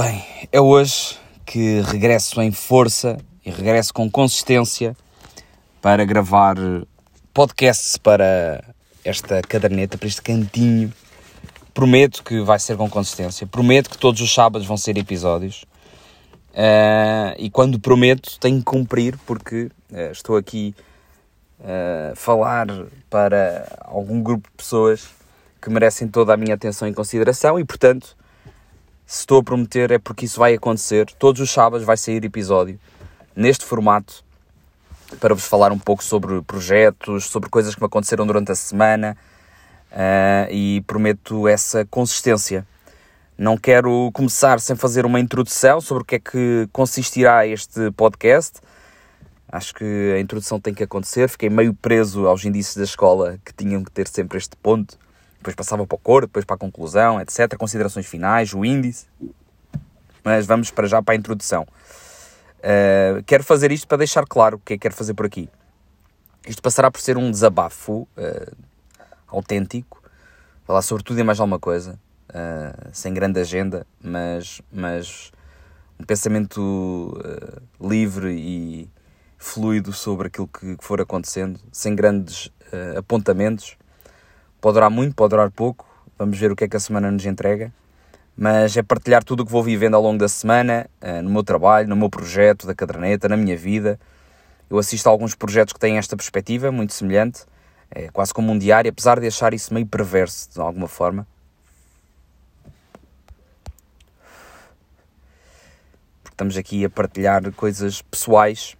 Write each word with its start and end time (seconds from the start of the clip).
Bem, 0.00 0.24
é 0.52 0.60
hoje 0.60 1.18
que 1.44 1.80
regresso 1.80 2.40
em 2.40 2.52
força 2.52 3.16
e 3.44 3.50
regresso 3.50 3.92
com 3.92 4.08
consistência 4.08 4.96
para 5.82 6.04
gravar 6.04 6.54
podcasts 7.34 7.96
para 7.96 8.62
esta 9.04 9.42
caderneta, 9.42 9.98
para 9.98 10.06
este 10.06 10.22
cantinho. 10.22 10.92
Prometo 11.74 12.22
que 12.22 12.40
vai 12.42 12.60
ser 12.60 12.76
com 12.76 12.88
consistência. 12.88 13.44
Prometo 13.44 13.90
que 13.90 13.98
todos 13.98 14.20
os 14.20 14.32
sábados 14.32 14.68
vão 14.68 14.76
ser 14.76 14.96
episódios. 14.96 15.64
Uh, 16.52 17.34
e 17.36 17.50
quando 17.50 17.80
prometo, 17.80 18.38
tenho 18.38 18.58
que 18.58 18.64
cumprir, 18.66 19.18
porque 19.26 19.68
uh, 19.90 20.12
estou 20.12 20.36
aqui 20.36 20.76
a 21.58 22.12
uh, 22.12 22.16
falar 22.16 22.68
para 23.10 23.66
algum 23.80 24.22
grupo 24.22 24.48
de 24.48 24.54
pessoas 24.58 25.08
que 25.60 25.68
merecem 25.68 26.06
toda 26.06 26.34
a 26.34 26.36
minha 26.36 26.54
atenção 26.54 26.86
e 26.86 26.94
consideração 26.94 27.58
e, 27.58 27.64
portanto, 27.64 28.16
se 29.08 29.20
estou 29.20 29.40
a 29.40 29.42
prometer 29.42 29.90
é 29.90 29.98
porque 29.98 30.26
isso 30.26 30.38
vai 30.38 30.52
acontecer. 30.52 31.06
Todos 31.18 31.40
os 31.40 31.50
sábados 31.50 31.86
vai 31.86 31.96
sair 31.96 32.22
episódio 32.26 32.78
neste 33.34 33.64
formato 33.64 34.22
para 35.18 35.34
vos 35.34 35.46
falar 35.46 35.72
um 35.72 35.78
pouco 35.78 36.04
sobre 36.04 36.42
projetos, 36.42 37.24
sobre 37.24 37.48
coisas 37.48 37.74
que 37.74 37.80
me 37.80 37.86
aconteceram 37.86 38.26
durante 38.26 38.52
a 38.52 38.54
semana 38.54 39.16
uh, 39.90 40.52
e 40.52 40.82
prometo 40.86 41.48
essa 41.48 41.86
consistência. 41.86 42.66
Não 43.38 43.56
quero 43.56 44.10
começar 44.12 44.60
sem 44.60 44.76
fazer 44.76 45.06
uma 45.06 45.18
introdução 45.18 45.80
sobre 45.80 46.02
o 46.02 46.04
que 46.04 46.16
é 46.16 46.18
que 46.18 46.68
consistirá 46.70 47.46
este 47.46 47.90
podcast. 47.92 48.60
Acho 49.50 49.74
que 49.74 50.12
a 50.14 50.20
introdução 50.20 50.60
tem 50.60 50.74
que 50.74 50.82
acontecer. 50.82 51.30
Fiquei 51.30 51.48
meio 51.48 51.72
preso 51.72 52.26
aos 52.26 52.44
indícios 52.44 52.76
da 52.76 52.84
escola 52.84 53.38
que 53.42 53.54
tinham 53.54 53.82
que 53.82 53.90
ter 53.90 54.06
sempre 54.06 54.36
este 54.36 54.54
ponto 54.56 54.98
depois 55.38 55.54
passava 55.54 55.86
para 55.86 55.96
o 55.96 55.98
cor, 55.98 56.22
depois 56.22 56.44
para 56.44 56.56
a 56.56 56.58
conclusão, 56.58 57.20
etc. 57.20 57.56
Considerações 57.56 58.06
finais, 58.06 58.52
o 58.52 58.64
índice. 58.64 59.06
Mas 60.24 60.46
vamos 60.46 60.70
para 60.70 60.86
já 60.86 61.00
para 61.00 61.14
a 61.14 61.16
introdução. 61.16 61.66
Uh, 62.58 63.22
quero 63.24 63.44
fazer 63.44 63.70
isto 63.70 63.86
para 63.86 63.98
deixar 63.98 64.26
claro 64.26 64.56
o 64.56 64.60
que 64.60 64.74
é 64.74 64.76
que 64.76 64.82
quero 64.82 64.94
fazer 64.94 65.14
por 65.14 65.24
aqui. 65.24 65.48
Isto 66.46 66.60
passará 66.60 66.90
por 66.90 67.00
ser 67.00 67.16
um 67.16 67.30
desabafo 67.30 68.08
uh, 68.16 68.56
autêntico, 69.28 70.02
falar 70.64 70.82
sobre 70.82 71.04
tudo 71.04 71.20
e 71.20 71.22
mais 71.22 71.38
alguma 71.38 71.58
coisa, 71.58 71.98
uh, 72.30 72.88
sem 72.92 73.14
grande 73.14 73.38
agenda, 73.38 73.86
mas, 74.02 74.60
mas 74.72 75.30
um 76.00 76.04
pensamento 76.04 77.16
livre 77.80 78.32
e 78.32 78.90
fluido 79.36 79.92
sobre 79.92 80.26
aquilo 80.26 80.48
que 80.48 80.76
for 80.80 81.00
acontecendo, 81.00 81.60
sem 81.70 81.94
grandes 81.94 82.50
apontamentos 82.96 83.76
Pode 84.60 84.74
durar 84.74 84.90
muito, 84.90 85.14
pode 85.14 85.30
durar 85.30 85.50
pouco. 85.50 85.86
Vamos 86.18 86.36
ver 86.36 86.50
o 86.50 86.56
que 86.56 86.64
é 86.64 86.68
que 86.68 86.76
a 86.76 86.80
semana 86.80 87.10
nos 87.10 87.24
entrega. 87.24 87.72
Mas 88.36 88.76
é 88.76 88.82
partilhar 88.82 89.22
tudo 89.22 89.42
o 89.42 89.46
que 89.46 89.52
vou 89.52 89.62
vivendo 89.62 89.94
ao 89.94 90.02
longo 90.02 90.18
da 90.18 90.28
semana, 90.28 90.88
eh, 91.00 91.22
no 91.22 91.30
meu 91.30 91.44
trabalho, 91.44 91.88
no 91.88 91.94
meu 91.94 92.10
projeto 92.10 92.66
da 92.66 92.74
caderneta, 92.74 93.28
na 93.28 93.36
minha 93.36 93.56
vida. 93.56 93.98
Eu 94.68 94.78
assisto 94.78 95.08
a 95.08 95.12
alguns 95.12 95.34
projetos 95.34 95.72
que 95.72 95.78
têm 95.78 95.96
esta 95.96 96.16
perspectiva, 96.16 96.70
muito 96.72 96.92
semelhante, 96.92 97.44
é 97.90 98.08
quase 98.08 98.34
como 98.34 98.52
um 98.52 98.58
diário, 98.58 98.90
apesar 98.90 99.18
de 99.18 99.26
achar 99.26 99.54
isso 99.54 99.72
meio 99.72 99.86
perverso 99.86 100.50
de 100.52 100.60
alguma 100.60 100.88
forma. 100.88 101.26
Porque 106.22 106.34
estamos 106.34 106.56
aqui 106.56 106.84
a 106.84 106.90
partilhar 106.90 107.50
coisas 107.52 108.02
pessoais 108.02 108.76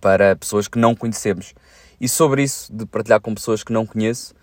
para 0.00 0.36
pessoas 0.36 0.68
que 0.68 0.78
não 0.78 0.94
conhecemos. 0.94 1.54
E 2.00 2.08
sobre 2.08 2.42
isso, 2.42 2.72
de 2.72 2.86
partilhar 2.86 3.20
com 3.20 3.34
pessoas 3.34 3.62
que 3.62 3.72
não 3.72 3.86
conheço, 3.86 4.34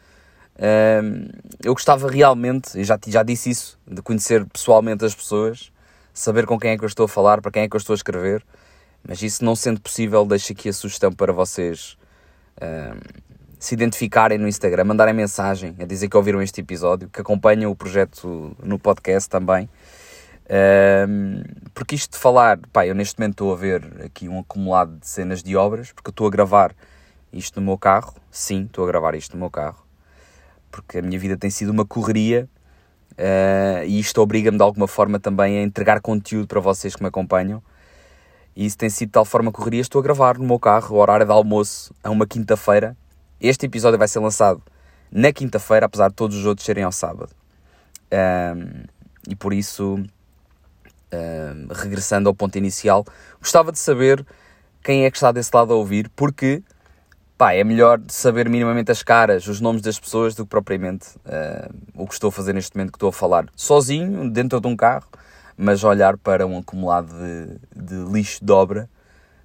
eu 1.63 1.73
gostava 1.73 2.09
realmente, 2.09 2.79
e 2.79 2.83
já, 2.83 2.99
já 3.07 3.23
disse 3.23 3.49
isso, 3.49 3.79
de 3.87 4.01
conhecer 4.01 4.45
pessoalmente 4.45 5.05
as 5.05 5.13
pessoas, 5.13 5.71
saber 6.13 6.45
com 6.45 6.59
quem 6.59 6.71
é 6.71 6.77
que 6.77 6.83
eu 6.83 6.87
estou 6.87 7.05
a 7.05 7.09
falar, 7.09 7.41
para 7.41 7.51
quem 7.51 7.63
é 7.63 7.69
que 7.69 7.75
eu 7.75 7.79
estou 7.79 7.93
a 7.93 7.97
escrever, 7.97 8.43
mas 9.07 9.21
isso 9.21 9.45
não 9.45 9.55
sendo 9.55 9.79
possível, 9.79 10.25
deixo 10.25 10.51
aqui 10.51 10.69
a 10.69 10.73
sugestão 10.73 11.11
para 11.11 11.31
vocês 11.31 11.97
se 13.59 13.73
identificarem 13.73 14.37
no 14.37 14.47
Instagram, 14.47 14.83
mandarem 14.83 15.13
mensagem 15.13 15.75
a 15.79 15.85
dizer 15.85 16.09
que 16.09 16.17
ouviram 16.17 16.41
este 16.41 16.61
episódio, 16.61 17.09
que 17.09 17.21
acompanham 17.21 17.71
o 17.71 17.75
projeto 17.75 18.55
no 18.63 18.77
podcast 18.77 19.29
também. 19.29 19.69
porque 21.73 21.95
isto 21.95 22.13
de 22.13 22.17
falar, 22.17 22.59
pá, 22.71 22.85
eu 22.85 22.95
neste 22.95 23.19
momento 23.19 23.33
estou 23.33 23.53
a 23.53 23.55
ver 23.55 23.83
aqui 24.05 24.27
um 24.27 24.39
acumulado 24.39 24.97
de 24.97 25.07
cenas 25.07 25.41
de 25.43 25.55
obras, 25.55 25.91
porque 25.91 26.09
eu 26.09 26.11
estou 26.11 26.27
a 26.27 26.29
gravar 26.29 26.75
isto 27.31 27.59
no 27.59 27.65
meu 27.65 27.77
carro, 27.77 28.15
sim, 28.31 28.65
estou 28.65 28.83
a 28.83 28.87
gravar 28.87 29.15
isto 29.15 29.33
no 29.33 29.39
meu 29.39 29.49
carro, 29.49 29.86
porque 30.81 30.99
a 30.99 31.01
minha 31.01 31.17
vida 31.19 31.35
tem 31.35 31.49
sido 31.49 31.71
uma 31.71 31.85
correria 31.85 32.47
uh, 33.13 33.83
e 33.85 33.99
isto 33.99 34.21
obriga-me 34.21 34.57
de 34.57 34.63
alguma 34.63 34.87
forma 34.87 35.19
também 35.19 35.57
a 35.57 35.63
entregar 35.63 35.99
conteúdo 36.01 36.47
para 36.47 36.59
vocês 36.59 36.95
que 36.95 37.01
me 37.01 37.09
acompanham. 37.09 37.61
E 38.55 38.65
isso 38.65 38.77
tem 38.77 38.89
sido 38.89 39.09
de 39.09 39.13
tal 39.13 39.25
forma 39.25 39.51
correria. 39.51 39.81
Estou 39.81 39.99
a 39.99 40.03
gravar 40.03 40.37
no 40.37 40.45
meu 40.45 40.59
carro, 40.59 40.97
horário 40.97 41.25
de 41.25 41.31
almoço, 41.31 41.93
a 42.03 42.09
uma 42.09 42.25
quinta-feira. 42.25 42.95
Este 43.39 43.65
episódio 43.65 43.99
vai 43.99 44.07
ser 44.07 44.19
lançado 44.19 44.61
na 45.11 45.31
quinta-feira, 45.31 45.85
apesar 45.85 46.09
de 46.09 46.15
todos 46.15 46.35
os 46.35 46.45
outros 46.45 46.65
serem 46.65 46.83
ao 46.83 46.91
sábado. 46.91 47.29
Um, 48.11 48.83
e 49.29 49.35
por 49.35 49.53
isso, 49.53 49.95
um, 51.13 51.67
regressando 51.71 52.29
ao 52.29 52.35
ponto 52.35 52.57
inicial, 52.57 53.05
gostava 53.39 53.71
de 53.71 53.79
saber 53.79 54.25
quem 54.83 55.05
é 55.05 55.11
que 55.11 55.17
está 55.17 55.31
desse 55.31 55.51
lado 55.53 55.73
a 55.73 55.75
ouvir, 55.75 56.09
porque 56.15 56.63
pá, 57.37 57.53
é 57.53 57.63
melhor 57.63 58.01
saber 58.07 58.49
minimamente 58.49 58.91
as 58.91 59.03
caras, 59.03 59.47
os 59.47 59.61
nomes 59.61 59.81
das 59.81 59.99
pessoas, 59.99 60.33
do 60.33 60.43
que 60.43 60.49
propriamente 60.49 61.09
uh, 61.17 61.73
o 61.93 62.07
que 62.07 62.13
estou 62.13 62.29
a 62.29 62.31
fazer 62.31 62.53
neste 62.53 62.75
momento 62.75 62.91
que 62.91 62.97
estou 62.97 63.09
a 63.09 63.13
falar 63.13 63.45
sozinho, 63.55 64.29
dentro 64.29 64.59
de 64.59 64.67
um 64.67 64.75
carro, 64.75 65.07
mas 65.55 65.83
olhar 65.83 66.17
para 66.17 66.47
um 66.47 66.57
acumulado 66.57 67.13
de, 67.13 67.83
de 67.83 68.11
lixo 68.11 68.43
de 68.43 68.51
obra 68.51 68.89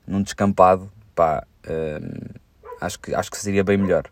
num 0.06 0.22
descampado, 0.22 0.90
pá, 1.14 1.44
uh, 1.66 2.40
acho, 2.80 2.98
que, 2.98 3.14
acho 3.14 3.30
que 3.30 3.36
seria 3.36 3.62
bem 3.62 3.76
melhor. 3.76 4.04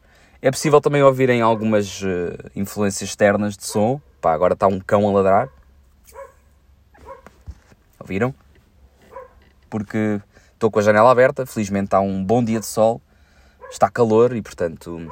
É 0.42 0.50
possível 0.50 0.80
também 0.80 1.02
ouvirem 1.02 1.40
algumas 1.40 2.02
uh, 2.02 2.50
influências 2.54 3.08
externas 3.08 3.56
de 3.56 3.66
som, 3.66 3.98
pá, 4.20 4.34
agora 4.34 4.52
está 4.52 4.66
um 4.66 4.78
cão 4.78 5.08
a 5.08 5.12
ladrar. 5.12 5.48
Ouviram? 7.98 8.34
Porque 9.70 10.20
estou 10.52 10.70
com 10.70 10.78
a 10.80 10.82
janela 10.82 11.10
aberta, 11.10 11.46
felizmente 11.46 11.86
está 11.86 12.00
um 12.00 12.22
bom 12.22 12.44
dia 12.44 12.60
de 12.60 12.66
sol 12.66 13.00
está 13.70 13.91
calor 13.91 14.34
e, 14.34 14.42
portanto, 14.42 15.10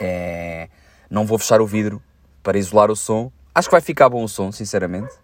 é, 0.00 0.68
não 1.08 1.24
vou 1.24 1.38
fechar 1.38 1.60
o 1.60 1.66
vidro 1.66 2.02
para 2.42 2.58
isolar 2.58 2.90
o 2.90 2.96
som. 2.96 3.30
Acho 3.54 3.68
que 3.68 3.72
vai 3.72 3.80
ficar 3.80 4.08
bom 4.08 4.24
o 4.24 4.28
som, 4.28 4.50
sinceramente. 4.50 5.14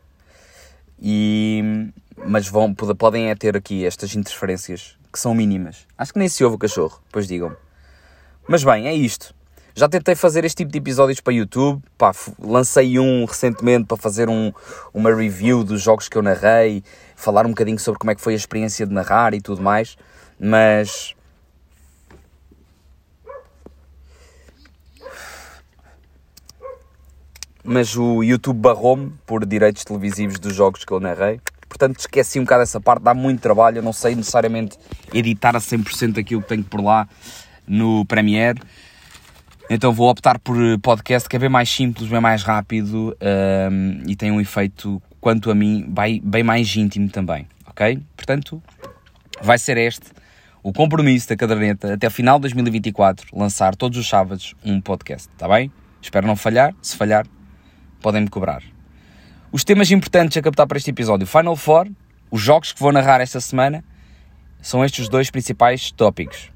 E, 1.00 1.90
mas 2.16 2.48
vão, 2.48 2.74
podem 2.74 3.30
é 3.30 3.34
ter 3.34 3.56
aqui 3.56 3.84
estas 3.84 4.14
interferências 4.14 4.96
que 5.12 5.18
são 5.18 5.34
mínimas. 5.34 5.86
Acho 5.98 6.12
que 6.12 6.18
nem 6.18 6.28
se 6.28 6.44
ouve 6.44 6.56
o 6.56 6.58
cachorro, 6.58 7.00
depois 7.06 7.26
digam-me. 7.26 7.56
Mas 8.46 8.62
bem, 8.62 8.86
é 8.86 8.94
isto. 8.94 9.34
Já 9.74 9.88
tentei 9.88 10.14
fazer 10.14 10.44
este 10.44 10.58
tipo 10.58 10.72
de 10.72 10.78
episódios 10.78 11.20
para 11.20 11.32
YouTube. 11.32 11.82
Pá, 11.96 12.12
lancei 12.38 12.98
um 12.98 13.24
recentemente 13.24 13.86
para 13.86 13.96
fazer 13.96 14.28
um, 14.28 14.52
uma 14.92 15.14
review 15.14 15.64
dos 15.64 15.80
jogos 15.80 16.08
que 16.08 16.18
eu 16.18 16.22
narrei, 16.22 16.82
falar 17.16 17.46
um 17.46 17.50
bocadinho 17.50 17.78
sobre 17.78 17.98
como 17.98 18.10
é 18.10 18.14
que 18.14 18.20
foi 18.20 18.34
a 18.34 18.36
experiência 18.36 18.86
de 18.86 18.92
narrar 18.92 19.32
e 19.32 19.40
tudo 19.40 19.62
mais. 19.62 19.96
Mas 20.38 21.14
mas 27.70 27.96
o 27.96 28.24
YouTube 28.24 28.58
barrou-me 28.58 29.12
por 29.24 29.46
direitos 29.46 29.84
televisivos 29.84 30.40
dos 30.40 30.52
jogos 30.52 30.84
que 30.84 30.92
eu 30.92 30.98
narrei. 30.98 31.40
Portanto, 31.68 32.00
esqueci 32.00 32.40
um 32.40 32.42
bocado 32.42 32.64
essa 32.64 32.80
parte, 32.80 33.04
dá 33.04 33.14
muito 33.14 33.40
trabalho, 33.40 33.78
eu 33.78 33.82
não 33.82 33.92
sei 33.92 34.16
necessariamente 34.16 34.76
editar 35.14 35.54
a 35.54 35.60
100% 35.60 36.18
aquilo 36.18 36.42
que 36.42 36.48
tenho 36.48 36.64
por 36.64 36.82
lá 36.82 37.08
no 37.64 38.04
Premiere. 38.06 38.60
Então 39.70 39.92
vou 39.92 40.10
optar 40.10 40.40
por 40.40 40.56
podcast 40.82 41.28
que 41.28 41.36
é 41.36 41.38
bem 41.38 41.48
mais 41.48 41.70
simples, 41.70 42.08
bem 42.08 42.20
mais 42.20 42.42
rápido 42.42 43.16
um, 43.70 44.02
e 44.04 44.16
tem 44.16 44.32
um 44.32 44.40
efeito, 44.40 45.00
quanto 45.20 45.48
a 45.48 45.54
mim, 45.54 45.86
bem, 45.88 46.20
bem 46.24 46.42
mais 46.42 46.74
íntimo 46.74 47.08
também, 47.08 47.46
ok? 47.68 48.02
Portanto, 48.16 48.60
vai 49.40 49.58
ser 49.58 49.76
este 49.76 50.06
o 50.60 50.72
compromisso 50.72 51.28
da 51.28 51.36
caderneta 51.36 51.94
até 51.94 52.08
o 52.08 52.10
final 52.10 52.38
de 52.38 52.42
2024 52.42 53.28
lançar 53.32 53.76
todos 53.76 53.96
os 53.96 54.08
sábados 54.08 54.56
um 54.64 54.80
podcast, 54.80 55.28
está 55.32 55.46
bem? 55.46 55.70
Espero 56.02 56.26
não 56.26 56.34
falhar, 56.34 56.74
se 56.82 56.96
falhar 56.96 57.24
podem-me 58.00 58.28
cobrar. 58.28 58.62
Os 59.52 59.64
temas 59.64 59.90
importantes 59.90 60.36
a 60.36 60.42
captar 60.42 60.66
para 60.66 60.78
este 60.78 60.90
episódio: 60.90 61.26
Final 61.26 61.56
Four, 61.56 61.88
os 62.30 62.40
jogos 62.40 62.72
que 62.72 62.80
vou 62.80 62.92
narrar 62.92 63.20
esta 63.20 63.40
semana, 63.40 63.84
são 64.60 64.84
estes 64.84 65.04
os 65.04 65.08
dois 65.08 65.30
principais 65.30 65.90
tópicos. 65.90 66.50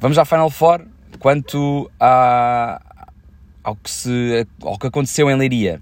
Vamos 0.00 0.18
à 0.18 0.24
Final 0.24 0.50
Four. 0.50 0.86
Quanto 1.18 1.90
a, 1.98 2.80
ao, 3.62 3.76
que 3.76 3.90
se, 3.90 4.46
ao 4.62 4.78
que 4.78 4.86
aconteceu 4.86 5.28
em 5.28 5.36
Leiria, 5.36 5.80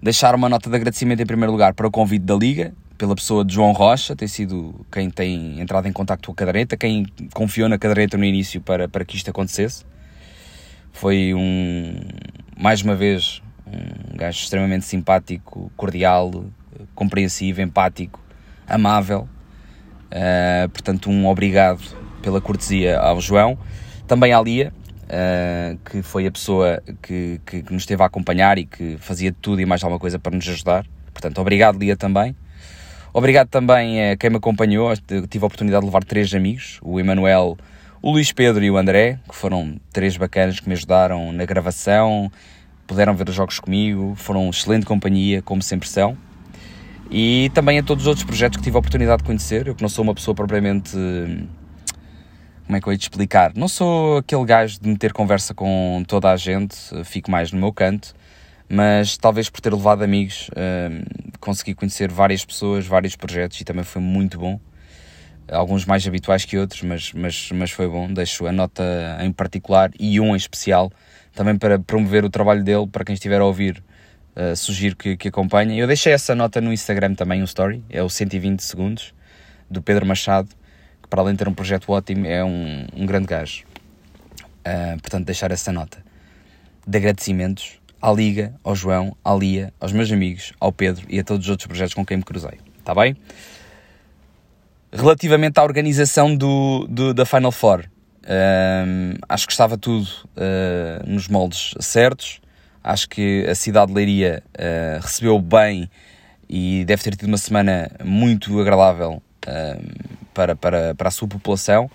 deixar 0.00 0.34
uma 0.34 0.48
nota 0.48 0.68
de 0.68 0.76
agradecimento 0.76 1.20
em 1.20 1.26
primeiro 1.26 1.50
lugar 1.50 1.74
para 1.74 1.86
o 1.86 1.90
convite 1.90 2.24
da 2.24 2.34
Liga, 2.34 2.72
pela 2.96 3.14
pessoa 3.14 3.44
de 3.44 3.54
João 3.54 3.72
Rocha, 3.72 4.14
tem 4.14 4.28
sido 4.28 4.86
quem 4.90 5.10
tem 5.10 5.60
entrado 5.60 5.86
em 5.88 5.92
contato 5.92 6.26
com 6.26 6.32
a 6.32 6.34
caderneta, 6.34 6.76
quem 6.76 7.06
confiou 7.32 7.68
na 7.68 7.78
caderneta 7.78 8.16
no 8.16 8.24
início 8.24 8.60
para, 8.60 8.88
para 8.88 9.04
que 9.04 9.16
isto 9.16 9.30
acontecesse. 9.30 9.84
Foi 10.92 11.34
um, 11.34 12.00
mais 12.56 12.82
uma 12.82 12.94
vez, 12.94 13.42
um 13.66 14.16
gajo 14.16 14.38
extremamente 14.38 14.84
simpático, 14.84 15.70
cordial, 15.76 16.44
compreensivo, 16.94 17.60
empático, 17.60 18.20
amável. 18.66 19.28
Uh, 20.06 20.68
portanto, 20.68 21.10
um 21.10 21.26
obrigado 21.26 21.82
pela 22.22 22.40
cortesia 22.40 22.98
ao 22.98 23.20
João. 23.20 23.58
Também 24.06 24.32
à 24.32 24.40
Lia, 24.40 24.72
uh, 25.04 25.78
que 25.88 26.02
foi 26.02 26.26
a 26.26 26.30
pessoa 26.30 26.82
que, 27.02 27.40
que, 27.44 27.62
que, 27.62 27.72
nos 27.72 27.82
esteve 27.82 28.02
a 28.02 28.06
acompanhar 28.06 28.58
e 28.58 28.64
que 28.64 28.96
fazia 28.98 29.32
tudo 29.32 29.60
e 29.60 29.66
mais 29.66 29.82
alguma 29.82 29.98
coisa 29.98 30.18
para 30.18 30.34
nos 30.34 30.48
ajudar. 30.48 30.86
Portanto, 31.12 31.40
obrigado, 31.40 31.78
Lia, 31.78 31.96
também. 31.96 32.36
Obrigado 33.12 33.48
também 33.48 34.10
a 34.10 34.16
quem 34.16 34.30
me 34.30 34.36
acompanhou. 34.36 34.92
tive 34.96 35.42
a 35.42 35.46
oportunidade 35.46 35.80
de 35.80 35.86
levar 35.86 36.04
três 36.04 36.32
amigos: 36.34 36.78
o 36.82 37.00
Emanuel, 37.00 37.56
o 38.02 38.10
Luís 38.12 38.30
Pedro 38.30 38.62
e 38.62 38.70
o 38.70 38.76
André, 38.76 39.18
que 39.28 39.34
foram 39.34 39.80
três 39.92 40.16
bacanas 40.16 40.60
que 40.60 40.68
me 40.68 40.74
ajudaram 40.74 41.32
na 41.32 41.44
gravação, 41.44 42.30
puderam 42.86 43.14
ver 43.14 43.28
os 43.28 43.34
jogos 43.34 43.58
comigo, 43.58 44.14
foram 44.16 44.48
excelente 44.50 44.86
companhia, 44.86 45.42
como 45.42 45.62
sempre 45.62 45.88
são. 45.88 46.16
E 47.10 47.50
também 47.54 47.78
a 47.78 47.82
todos 47.82 48.04
os 48.04 48.08
outros 48.08 48.24
projetos 48.24 48.56
que 48.56 48.64
tive 48.64 48.76
a 48.76 48.80
oportunidade 48.80 49.22
de 49.22 49.26
conhecer. 49.26 49.66
Eu 49.66 49.74
que 49.74 49.82
não 49.82 49.88
sou 49.88 50.02
uma 50.02 50.14
pessoa 50.14 50.34
propriamente 50.34 50.96
como 52.66 52.76
é 52.76 52.80
que 52.80 52.88
eu 52.88 52.92
ia 52.92 52.98
te 52.98 53.02
explicar? 53.02 53.52
Não 53.54 53.68
sou 53.68 54.18
aquele 54.18 54.44
gajo 54.44 54.80
de 54.80 54.88
meter 54.88 55.12
conversa 55.12 55.54
com 55.54 56.02
toda 56.06 56.32
a 56.32 56.36
gente, 56.36 56.76
fico 57.04 57.30
mais 57.30 57.52
no 57.52 57.60
meu 57.60 57.72
canto, 57.72 58.12
mas 58.68 59.16
talvez 59.16 59.48
por 59.48 59.60
ter 59.60 59.72
levado 59.72 60.02
amigos, 60.02 60.48
uh, 60.48 61.38
consegui 61.38 61.74
conhecer 61.74 62.10
várias 62.10 62.44
pessoas, 62.44 62.84
vários 62.84 63.14
projetos 63.14 63.60
e 63.60 63.64
também 63.64 63.84
foi 63.84 64.02
muito 64.02 64.36
bom. 64.36 64.58
Alguns 65.50 65.84
mais 65.84 66.06
habituais 66.06 66.44
que 66.44 66.58
outros, 66.58 66.82
mas, 66.82 67.12
mas, 67.12 67.50
mas 67.52 67.70
foi 67.70 67.88
bom. 67.88 68.12
Deixo 68.12 68.46
a 68.46 68.52
nota 68.52 68.82
em 69.20 69.32
particular 69.32 69.90
e 69.98 70.20
um 70.20 70.34
em 70.34 70.36
especial, 70.36 70.90
também 71.34 71.56
para 71.56 71.78
promover 71.78 72.24
o 72.24 72.30
trabalho 72.30 72.64
dele, 72.64 72.86
para 72.86 73.04
quem 73.04 73.14
estiver 73.14 73.40
a 73.40 73.44
ouvir, 73.44 73.82
uh, 74.34 74.56
sugiro 74.56 74.96
que, 74.96 75.16
que 75.16 75.28
acompanhem. 75.28 75.78
Eu 75.78 75.86
deixei 75.86 76.12
essa 76.12 76.34
nota 76.34 76.60
no 76.60 76.72
Instagram 76.72 77.14
também, 77.14 77.42
um 77.42 77.44
story, 77.44 77.84
é 77.88 78.02
o 78.02 78.08
120 78.08 78.60
segundos, 78.60 79.14
do 79.70 79.80
Pedro 79.80 80.04
Machado 80.04 80.48
que 81.06 81.08
para 81.08 81.22
além 81.22 81.34
de 81.34 81.38
ter 81.38 81.48
um 81.48 81.54
projeto 81.54 81.90
ótimo, 81.90 82.26
é 82.26 82.44
um, 82.44 82.86
um 82.94 83.06
grande 83.06 83.26
gajo. 83.26 83.64
Uh, 84.66 85.00
portanto, 85.00 85.24
deixar 85.24 85.52
essa 85.52 85.72
nota 85.72 86.04
de 86.86 86.98
agradecimentos 86.98 87.78
à 88.02 88.12
Liga, 88.12 88.54
ao 88.64 88.74
João, 88.74 89.16
à 89.24 89.32
Lia, 89.32 89.72
aos 89.78 89.92
meus 89.92 90.10
amigos, 90.10 90.52
ao 90.58 90.72
Pedro 90.72 91.06
e 91.08 91.20
a 91.20 91.24
todos 91.24 91.46
os 91.46 91.50
outros 91.50 91.66
projetos 91.66 91.94
com 91.94 92.04
quem 92.04 92.16
me 92.16 92.24
cruzei. 92.24 92.58
Está 92.78 92.92
bem? 92.92 93.16
Relativamente 94.92 95.58
à 95.58 95.64
organização 95.64 96.34
do, 96.34 96.86
do 96.88 97.12
da 97.12 97.26
Final 97.26 97.50
Four, 97.50 97.80
uh, 97.80 99.18
acho 99.28 99.46
que 99.46 99.52
estava 99.52 99.76
tudo 99.76 100.06
uh, 100.36 101.04
nos 101.04 101.26
moldes 101.26 101.74
certos. 101.80 102.40
Acho 102.84 103.08
que 103.08 103.44
a 103.48 103.54
cidade 103.54 103.88
de 103.88 103.94
Leiria 103.94 104.44
uh, 104.54 105.02
recebeu 105.02 105.40
bem 105.40 105.90
e 106.48 106.84
deve 106.84 107.02
ter 107.02 107.16
tido 107.16 107.26
uma 107.26 107.36
semana 107.36 107.90
muito 108.04 108.60
agradável 108.60 109.20
para, 110.32 110.54
para, 110.54 110.94
para 110.94 111.08
a 111.08 111.10
sua 111.10 111.26
população, 111.26 111.90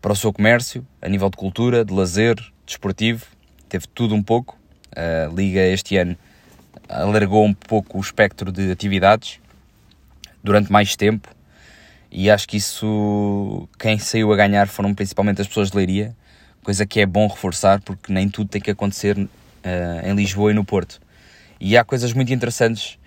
para 0.00 0.12
o 0.12 0.16
seu 0.16 0.32
comércio, 0.32 0.86
a 1.00 1.08
nível 1.08 1.28
de 1.28 1.36
cultura, 1.36 1.84
de 1.84 1.92
lazer, 1.92 2.36
desportivo, 2.64 3.26
teve 3.68 3.86
tudo 3.88 4.14
um 4.14 4.22
pouco. 4.22 4.56
A 4.94 5.32
Liga 5.32 5.60
este 5.60 5.96
ano 5.96 6.16
alargou 6.88 7.44
um 7.44 7.54
pouco 7.54 7.98
o 7.98 8.00
espectro 8.00 8.52
de 8.52 8.70
atividades 8.70 9.40
durante 10.42 10.70
mais 10.70 10.94
tempo 10.94 11.28
e 12.14 12.30
acho 12.30 12.46
que 12.46 12.58
isso, 12.58 13.66
quem 13.78 13.98
saiu 13.98 14.30
a 14.34 14.36
ganhar 14.36 14.68
foram 14.68 14.94
principalmente 14.94 15.40
as 15.40 15.48
pessoas 15.48 15.70
de 15.70 15.76
Leiria, 15.78 16.14
coisa 16.62 16.84
que 16.84 17.00
é 17.00 17.06
bom 17.06 17.26
reforçar 17.26 17.80
porque 17.80 18.12
nem 18.12 18.28
tudo 18.28 18.50
tem 18.50 18.60
que 18.60 18.70
acontecer 18.70 19.18
uh, 19.18 19.28
em 20.06 20.14
Lisboa 20.14 20.50
e 20.50 20.54
no 20.54 20.62
Porto. 20.62 21.00
E 21.58 21.74
há 21.74 21.82
coisas 21.82 22.12
muito 22.12 22.30
interessantes 22.30 22.98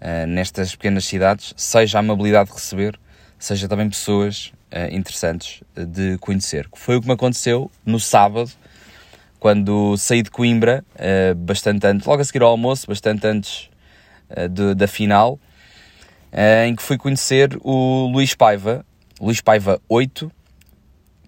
uh, 0.00 0.26
nestas 0.26 0.74
pequenas 0.74 1.04
cidades, 1.04 1.54
seja 1.56 1.98
a 1.98 2.00
amabilidade 2.00 2.48
de 2.50 2.56
receber, 2.56 2.98
seja 3.38 3.68
também 3.68 3.88
pessoas 3.88 4.52
uh, 4.72 4.92
interessantes 4.92 5.62
de 5.76 6.18
conhecer. 6.18 6.68
Foi 6.74 6.96
o 6.96 7.00
que 7.00 7.06
me 7.06 7.14
aconteceu 7.14 7.70
no 7.86 8.00
sábado, 8.00 8.50
quando 9.38 9.96
saí 9.96 10.20
de 10.20 10.32
Coimbra, 10.32 10.84
bastante 11.36 11.86
antes, 11.86 12.04
logo 12.04 12.20
a 12.20 12.24
seguir 12.24 12.42
ao 12.42 12.48
almoço, 12.48 12.88
bastante 12.88 13.24
antes 13.24 13.70
de, 14.50 14.74
da 14.74 14.88
final, 14.88 15.38
em 16.32 16.74
que 16.74 16.82
fui 16.82 16.98
conhecer 16.98 17.58
o 17.62 18.06
Luís 18.12 18.34
Paiva, 18.34 18.84
Luís 19.20 19.40
Paiva 19.40 19.80
8, 19.88 20.30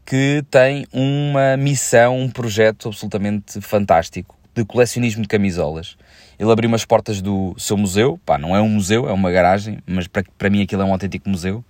que 0.05 0.44
tem 0.50 0.87
uma 0.93 1.56
missão, 1.56 2.19
um 2.19 2.29
projeto 2.29 2.88
absolutamente 2.88 3.61
fantástico 3.61 4.37
de 4.55 4.64
colecionismo 4.64 5.23
de 5.23 5.29
camisolas. 5.29 5.97
Ele 6.38 6.50
abriu 6.50 6.69
umas 6.69 6.85
portas 6.85 7.23
do 7.23 7.55
seu 7.58 7.76
museu, 7.76 8.19
pá, 8.25 8.37
não 8.37 8.56
é 8.56 8.61
um 8.61 8.69
museu, 8.69 9.08
é 9.08 9.12
uma 9.12 9.31
garagem, 9.31 9.79
mas 9.87 10.06
para, 10.06 10.25
para 10.37 10.50
mim 10.50 10.62
aquilo 10.62 10.82
é 10.82 10.85
um 10.85 10.93
autêntico 10.93 11.29
museu 11.29 11.64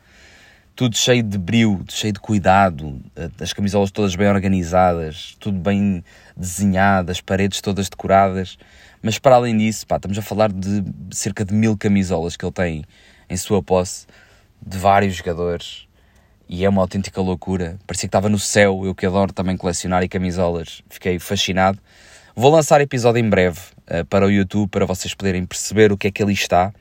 tudo 0.81 0.97
cheio 0.97 1.23
de 1.23 1.37
brilho, 1.37 1.85
cheio 1.91 2.11
de 2.11 2.21
cuidado, 2.21 3.03
eh, 3.15 3.29
as 3.39 3.53
camisolas 3.53 3.91
todas 3.91 4.15
bem 4.17 4.29
organizadas, 4.29 5.37
tudo 5.39 5.59
bem 5.59 6.03
desenhado, 6.35 7.11
as 7.11 7.21
paredes 7.21 7.61
todas 7.61 7.91
decoradas. 7.91 8.57
Mas 9.03 9.19
para 9.19 9.37
além 9.37 9.59
disso, 9.59 9.87
pá, 9.87 9.97
estamos 9.97 10.17
a 10.17 10.23
falar 10.23 10.51
de 10.51 10.83
cerca 11.11 11.45
de 11.45 11.53
mil 11.53 11.77
camisolas 11.77 12.35
que 12.35 12.47
ele 12.47 12.53
tem 12.53 12.85
em 13.31 13.37
sua 13.37 13.63
posse, 13.63 14.07
de 14.61 14.77
vários 14.77 15.15
jogadores, 15.15 15.87
e 16.49 16.65
é 16.65 16.69
uma 16.69 16.83
autêntica 16.83 17.21
loucura. 17.21 17.79
Parecia 17.87 18.09
que 18.09 18.09
estava 18.09 18.29
no 18.29 18.39
céu, 18.39 18.83
eu 18.85 18.95
que 18.95 19.07
adoro 19.07 19.33
também 19.33 19.57
colecionar 19.57 20.03
e 20.03 20.09
camisolas, 20.09 20.83
fiquei 20.91 21.19
fascinado. 21.19 21.79
Vou 22.35 22.51
lançar 22.51 22.81
episódio 22.81 23.21
em 23.21 23.31
breve 23.31 23.61
uh, 23.89 24.05
para 24.07 24.27
o 24.27 24.31
YouTube 24.31 24.69
para 24.69 24.85
vocês 24.85 25.15
poderem 25.15 25.47
perceber 25.47 25.93
o 25.93 25.97
que 25.97 26.09
é 26.09 26.11
que 26.11 26.23
ali 26.23 26.33
está. 26.33 26.73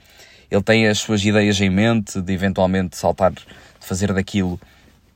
Ele 0.50 0.64
tem 0.64 0.88
as 0.88 0.98
suas 0.98 1.24
ideias 1.24 1.62
em 1.62 1.70
mente 1.70 2.20
de 2.20 2.34
eventualmente 2.34 2.98
saltar 2.98 3.32
fazer 3.80 4.12
daquilo 4.14 4.60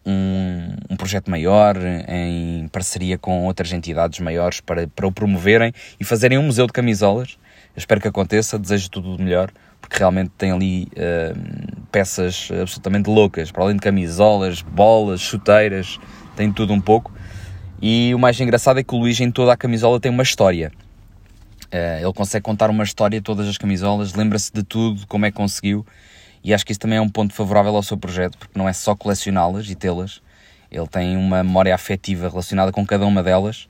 um, 0.06 0.76
um, 0.90 0.96
projeto 0.96 1.30
maior, 1.30 1.76
em 2.08 2.68
parceria 2.68 3.18
com 3.18 3.46
outras 3.46 3.72
entidades 3.72 4.20
maiores 4.20 4.60
para, 4.60 4.88
para 4.88 5.08
o 5.08 5.12
promoverem 5.12 5.74
e 6.00 6.04
fazerem 6.04 6.38
um 6.38 6.44
museu 6.44 6.68
de 6.68 6.74
camisolas. 6.74 7.38
Eu 7.76 7.80
espero 7.80 8.02
que 8.02 8.08
aconteça, 8.08 8.60
desejo 8.60 8.90
tudo 8.90 9.16
o 9.16 9.22
melhor, 9.22 9.52
porque 9.84 10.00
realmente 10.00 10.32
tem 10.38 10.52
ali 10.52 10.88
uh, 10.94 11.82
peças 11.92 12.50
absolutamente 12.52 13.10
loucas, 13.10 13.52
para 13.52 13.64
além 13.64 13.76
de 13.76 13.82
camisolas, 13.82 14.62
bolas, 14.62 15.22
chuteiras, 15.22 16.00
tem 16.36 16.52
tudo 16.52 16.74
um 16.74 16.82
pouco. 16.82 17.14
E 17.82 18.16
o 18.16 18.18
mais 18.20 18.40
engraçado 18.40 18.80
é 18.80 18.84
que 18.84 18.96
o 18.96 18.98
Luís 18.98 19.20
em 19.20 19.30
toda 19.30 19.54
a 19.54 19.58
camisola 19.58 20.00
tem 20.00 20.10
uma 20.12 20.24
história. 20.24 20.72
Uh, 21.66 22.02
ele 22.02 22.14
consegue 22.14 22.44
contar 22.44 22.70
uma 22.70 22.84
história 22.84 23.22
todas 23.22 23.48
as 23.48 23.58
camisolas, 23.58 24.14
lembra-se 24.14 24.52
de 24.54 24.64
tudo, 24.64 25.06
como 25.08 25.26
é 25.26 25.32
que 25.32 25.38
conseguiu 25.38 25.86
e 26.44 26.54
acho 26.54 26.66
que 26.66 26.74
isso 26.74 26.80
também 26.80 26.98
é 26.98 27.02
um 27.02 27.10
ponto 27.10 27.34
favorável 27.34 27.74
ao 27.75 27.82
seu 27.82 27.98
projeto, 27.98 28.38
porque 28.38 28.60
não 28.60 28.68
é 28.68 28.74
só 28.74 28.94
colecioná-las 28.96 29.70
e 29.70 29.75
tê-las, 29.75 30.22
ele 30.70 30.88
tem 30.88 31.16
uma 31.16 31.42
memória 31.42 31.74
afetiva 31.74 32.28
relacionada 32.28 32.72
com 32.72 32.86
cada 32.86 33.06
uma 33.06 33.24
delas 33.24 33.68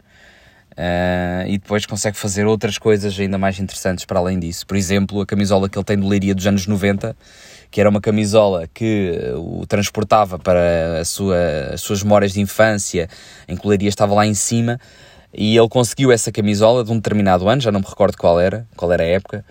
uh, 0.74 1.48
e 1.48 1.58
depois 1.58 1.86
consegue 1.86 2.18
fazer 2.18 2.46
outras 2.46 2.78
coisas 2.78 3.20
ainda 3.20 3.38
mais 3.38 3.60
interessantes 3.60 4.06
para 4.06 4.20
além 4.20 4.40
disso. 4.40 4.66
Por 4.66 4.78
exemplo, 4.78 5.22
a 5.22 5.26
camisola 5.26 5.70
que 5.70 5.78
ele 5.78 5.86
tem 5.86 5.98
do 5.98 6.08
Leiria 6.08 6.36
dos 6.36 6.46
anos 6.46 6.68
90, 6.68 7.16
que 7.72 7.80
era 7.80 7.90
uma 7.90 8.02
camisola 8.02 8.68
que 8.74 9.34
o 9.36 9.66
transportava 9.66 10.38
para 10.38 11.00
a 11.02 11.06
sua, 11.06 11.38
as 11.74 11.82
suas 11.82 12.04
memórias 12.04 12.34
de 12.34 12.42
infância, 12.42 13.10
em 13.48 13.56
que 13.56 13.66
o 13.66 13.70
Leiria 13.70 13.90
estava 13.90 14.14
lá 14.14 14.26
em 14.26 14.34
cima, 14.34 14.80
e 15.34 15.58
ele 15.58 15.70
conseguiu 15.70 16.12
essa 16.12 16.32
camisola 16.32 16.84
de 16.84 16.92
um 16.92 16.96
determinado 16.96 17.50
ano, 17.50 17.62
já 17.62 17.72
não 17.72 17.80
me 17.80 17.86
recordo 17.88 18.18
qual 18.18 18.40
era, 18.40 18.68
qual 18.76 18.92
era 18.92 19.04
a 19.04 19.08
época, 19.08 19.44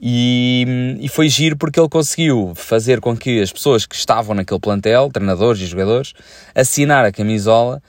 e, 0.00 0.96
e 1.00 1.08
foi 1.08 1.28
giro 1.28 1.56
porque 1.56 1.80
ele 1.80 1.88
conseguiu 1.88 2.52
fazer 2.54 3.00
com 3.00 3.16
que 3.16 3.40
as 3.40 3.50
pessoas 3.50 3.86
que 3.86 3.94
estavam 3.94 4.34
naquele 4.34 4.60
plantel, 4.60 5.10
treinadores 5.10 5.60
e 5.60 5.66
jogadores, 5.66 6.12
assinar 6.54 7.04
a 7.04 7.12
camisola 7.12 7.82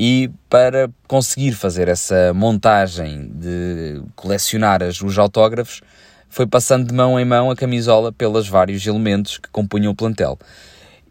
e 0.00 0.30
para 0.48 0.88
conseguir 1.08 1.50
fazer 1.54 1.88
essa 1.88 2.32
montagem 2.32 3.32
de 3.34 4.00
colecionar 4.14 4.80
os 4.80 5.18
autógrafos, 5.18 5.80
foi 6.28 6.46
passando 6.46 6.86
de 6.86 6.94
mão 6.94 7.18
em 7.18 7.24
mão 7.24 7.50
a 7.50 7.56
camisola 7.56 8.12
pelos 8.12 8.48
vários 8.48 8.86
elementos 8.86 9.38
que 9.38 9.48
compunham 9.48 9.90
o 9.90 9.96
plantel. 9.96 10.38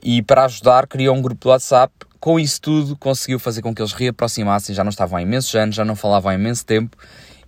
E 0.02 0.22
para 0.22 0.46
ajudar, 0.46 0.88
criou 0.88 1.14
um 1.18 1.22
grupo 1.22 1.42
do 1.42 1.50
WhatsApp. 1.50 1.94
Com 2.18 2.40
isso 2.40 2.62
tudo, 2.62 2.96
conseguiu 2.96 3.40
fazer 3.40 3.62
com 3.62 3.76
que 3.76 3.82
eles 3.82 3.92
reaproximassem. 3.92 4.74
Já 4.74 4.86
não 4.86 4.90
estavam 4.90 5.18
há 5.18 5.22
imensos 5.22 5.54
anos, 5.54 5.76
já 5.76 5.84
não 5.84 5.96
falavam 5.96 6.32
há 6.32 6.36
imenso 6.36 6.66
tempo 6.66 6.96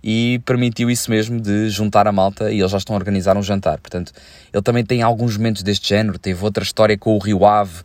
e 0.04 0.42
permitiu 0.44 0.90
isso 0.90 1.10
mesmo 1.10 1.40
de 1.40 1.70
juntar 1.70 2.06
a 2.06 2.12
malta 2.12 2.50
e 2.50 2.60
eles 2.60 2.70
já 2.70 2.76
estão 2.76 2.94
a 2.94 2.98
organizar 2.98 3.38
um 3.38 3.42
jantar. 3.42 3.78
Portanto, 3.78 4.12
ele 4.52 4.62
também 4.62 4.84
tem 4.84 5.00
alguns 5.00 5.38
momentos 5.38 5.62
deste 5.62 5.88
género. 5.88 6.18
Teve 6.18 6.44
outra 6.44 6.62
história 6.62 6.98
com 6.98 7.16
o 7.16 7.18
Rio 7.18 7.46
Ave, 7.46 7.82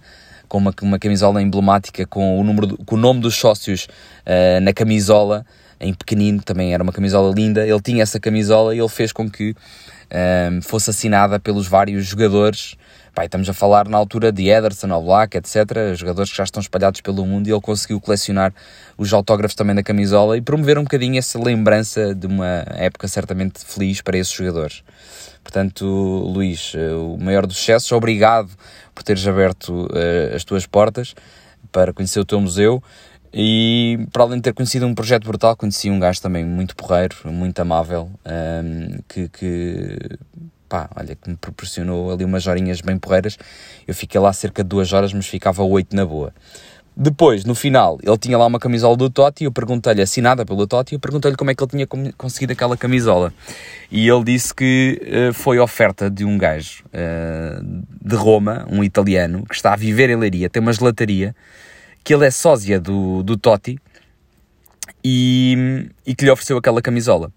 com 0.48 0.58
uma, 0.58 0.74
uma 0.82 1.00
camisola 1.00 1.42
emblemática 1.42 2.06
com 2.06 2.40
o, 2.40 2.44
número 2.44 2.78
com 2.86 2.96
o 2.96 2.98
nome 2.98 3.20
dos 3.20 3.36
sócios 3.36 3.88
uh, 4.26 4.62
na 4.62 4.74
camisola, 4.74 5.46
em 5.80 5.94
pequenino, 5.94 6.42
também 6.42 6.74
era 6.74 6.82
uma 6.82 6.94
camisola 6.94 7.34
linda. 7.34 7.66
Ele 7.66 7.82
tinha 7.82 8.04
essa 8.04 8.20
camisola 8.20 8.76
e 8.76 8.80
ele 8.80 8.90
fez 8.90 9.12
com 9.12 9.30
que 9.30 9.56
um, 10.52 10.62
fosse 10.62 10.90
assinada 10.90 11.40
pelos 11.40 11.68
vários 11.68 12.06
jogadores. 12.06 12.76
Pá, 13.16 13.24
estamos 13.24 13.48
a 13.48 13.54
falar 13.54 13.88
na 13.88 13.98
altura 13.98 14.30
de 14.30 14.50
Ederson, 14.50 14.90
Black, 15.02 15.38
etc. 15.38 15.96
Jogadores 15.96 16.30
que 16.32 16.38
já 16.38 16.44
estão 16.44 16.60
espalhados 16.60 17.00
pelo 17.00 17.26
mundo 17.26 17.48
e 17.48 17.52
ele 17.54 17.62
conseguiu 17.62 18.02
colecionar 18.02 18.54
os 18.98 19.14
autógrafos 19.14 19.56
também 19.56 19.74
da 19.74 19.82
camisola 19.82 20.38
e 20.38 20.42
promover 20.42 20.78
um 20.78 20.84
bocadinho 20.84 21.18
essa 21.18 21.42
lembrança 21.42 22.14
de 22.14 22.28
uma 22.28 22.66
época 22.76 23.08
certamente 23.08 23.64
feliz 23.64 24.02
para 24.02 24.18
esses 24.18 24.34
jogadores. 24.34 24.84
Portanto, 25.42 25.86
Luís, 25.86 26.74
eh, 26.76 26.92
o 26.92 27.18
maior 27.18 27.48
dos 27.48 27.56
sucessos, 27.56 27.90
obrigado 27.94 28.50
por 28.94 29.02
teres 29.02 29.26
aberto 29.26 29.86
uh, 29.86 30.36
as 30.36 30.44
tuas 30.44 30.66
portas 30.66 31.16
para 31.72 31.94
conhecer 31.94 32.20
o 32.20 32.26
teu 32.26 32.42
museu. 32.42 32.84
E 33.34 33.98
para 34.12 34.24
além 34.24 34.40
de 34.40 34.44
ter 34.44 34.54
conhecido 34.54 34.86
um 34.86 34.94
projeto 34.94 35.24
brutal, 35.24 35.56
conheci 35.56 35.90
um 35.90 36.00
gajo 36.02 36.22
também 36.22 36.44
muito 36.44 36.76
porreiro, 36.76 37.16
muito 37.26 37.58
amável, 37.62 38.12
um, 38.26 38.30
ehm, 38.30 39.00
que, 39.08 39.30
que, 39.30 39.98
pá, 40.68 40.90
olha, 40.96 41.16
que 41.16 41.30
me 41.30 41.36
proporcionou 41.36 42.12
ali 42.12 42.24
umas 42.24 42.48
horinhas 42.48 42.82
bem 42.82 42.98
porreiras. 42.98 43.38
Eu 43.88 43.94
fiquei 43.94 44.20
lá 44.20 44.32
cerca 44.34 44.64
de 44.64 44.70
duas 44.70 44.92
horas, 44.94 45.14
mas 45.14 45.28
ficava 45.28 45.64
oito 45.64 45.96
na 45.96 46.06
boa. 46.06 46.34
Depois, 46.98 47.44
no 47.44 47.54
final, 47.54 48.00
ele 48.02 48.18
tinha 48.18 48.38
lá 48.38 48.46
uma 48.46 48.58
camisola 48.58 48.96
do 48.96 49.10
Totti 49.10 49.44
eu 49.44 49.52
perguntei-lhe, 49.52 50.02
assinada 50.02 50.46
pelo 50.46 50.66
Totti, 50.66 50.94
eu 50.94 51.00
perguntei-lhe 51.00 51.36
como 51.36 51.52
é 51.52 51.56
que 51.56 51.62
ele 51.62 51.72
tinha 51.72 51.88
conseguido 52.16 52.54
aquela 52.54 52.78
camisola. 52.78 53.34
E 53.92 54.08
ele 54.08 54.24
disse 54.24 54.56
que 54.56 55.02
uh, 55.04 55.34
foi 55.34 55.60
oferta 55.60 56.10
de 56.10 56.24
um 56.24 56.38
gajo 56.38 56.86
uh, 56.86 57.84
de 58.02 58.16
Roma, 58.16 58.66
um 58.72 58.82
italiano, 58.82 59.44
que 59.46 59.56
está 59.56 59.74
a 59.74 59.76
viver 59.76 60.10
em 60.10 60.16
Leiria, 60.16 60.50
tem 60.50 60.62
uma 60.62 60.72
gelataria, 60.72 61.36
que 62.02 62.14
ele 62.14 62.26
é 62.26 62.32
sósia 62.32 62.80
do, 62.80 63.24
do 63.24 63.36
Totti 63.36 63.78
e, 65.04 65.90
e 66.06 66.16
que 66.16 66.24
lhe 66.24 66.32
ofereceu 66.32 66.58
aquela 66.58 66.82
camisola. 66.82 67.30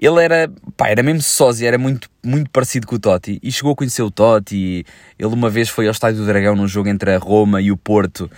Ele 0.00 0.24
era, 0.24 0.50
pá, 0.78 0.88
era 0.88 1.02
mesmo 1.02 1.20
sósia, 1.20 1.68
era 1.68 1.76
muito, 1.76 2.08
muito 2.24 2.48
parecido 2.50 2.86
com 2.86 2.96
o 2.96 2.98
Totti 2.98 3.38
e 3.42 3.52
chegou 3.52 3.72
a 3.72 3.76
conhecer 3.76 4.02
o 4.02 4.10
Totti. 4.10 4.86
Ele 5.18 5.34
uma 5.34 5.50
vez 5.50 5.68
foi 5.68 5.86
ao 5.86 5.92
Estádio 5.92 6.20
do 6.20 6.26
Dragão 6.26 6.56
num 6.56 6.66
jogo 6.66 6.88
entre 6.88 7.14
a 7.14 7.18
Roma 7.18 7.60
e 7.60 7.70
o 7.70 7.76
Porto 7.76 8.30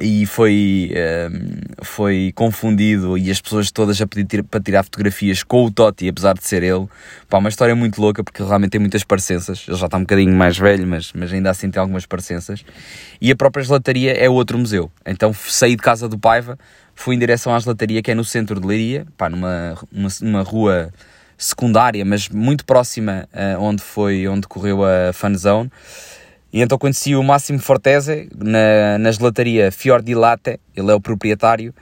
e 0.00 0.24
foi, 0.24 0.90
um, 0.90 0.96
ehm, 0.96 1.60
foi 1.82 2.32
confundido 2.34 3.18
e 3.18 3.30
as 3.30 3.38
pessoas 3.38 3.70
todas 3.70 4.00
a 4.00 4.06
pedir 4.06 4.42
para 4.42 4.60
tirar 4.60 4.82
fotografias 4.82 5.42
com 5.42 5.64
o 5.66 5.70
Totti, 5.70 6.08
apesar 6.08 6.34
de 6.34 6.42
ser 6.42 6.62
ele. 6.62 6.88
Pá, 7.28 7.36
uma 7.36 7.50
história 7.50 7.76
muito 7.76 8.00
louca 8.00 8.24
porque 8.24 8.42
realmente 8.42 8.70
tem 8.70 8.80
muitas 8.80 9.04
parecenças. 9.04 9.66
Ele 9.68 9.76
já 9.76 9.86
está 9.86 9.98
um 9.98 10.02
bocadinho 10.02 10.34
mais 10.34 10.56
velho, 10.56 10.86
mas, 10.86 11.12
mas 11.12 11.30
ainda 11.30 11.50
assim 11.50 11.70
tem 11.70 11.80
algumas 11.80 12.06
parecenças. 12.06 12.64
E 13.20 13.30
a 13.30 13.36
própria 13.36 13.62
gelataria 13.62 14.12
é 14.12 14.28
outro 14.30 14.56
museu. 14.58 14.90
Então 15.04 15.34
saí 15.34 15.76
de 15.76 15.82
casa 15.82 16.08
do 16.08 16.18
Paiva, 16.18 16.58
fui 16.94 17.14
em 17.14 17.18
direção 17.18 17.54
à 17.54 17.58
gelataria 17.58 18.00
que 18.00 18.10
é 18.10 18.14
no 18.14 18.24
centro 18.24 18.58
de 18.58 18.66
Leiria, 18.66 19.06
pá, 19.18 19.28
numa, 19.28 19.76
numa, 19.92 20.08
numa 20.22 20.42
rua 20.42 20.90
secundária, 21.40 22.04
mas 22.04 22.28
muito 22.28 22.64
próxima 22.64 23.26
uh, 23.32 23.60
onde 23.60 23.82
foi, 23.82 24.28
onde 24.28 24.46
correu 24.46 24.84
a 24.84 25.12
Fun 25.12 25.34
Zone. 25.34 25.72
E 26.52 26.60
então 26.60 26.76
conheci 26.76 27.14
o 27.14 27.22
Máximo 27.22 27.58
Fortese 27.58 28.28
na, 28.36 28.98
na 28.98 29.10
gelataria 29.10 29.72
Fior 29.72 30.02
di 30.02 30.14
Latte, 30.14 30.60
ele 30.76 30.90
é 30.90 30.94
o 30.94 31.00
proprietário, 31.00 31.72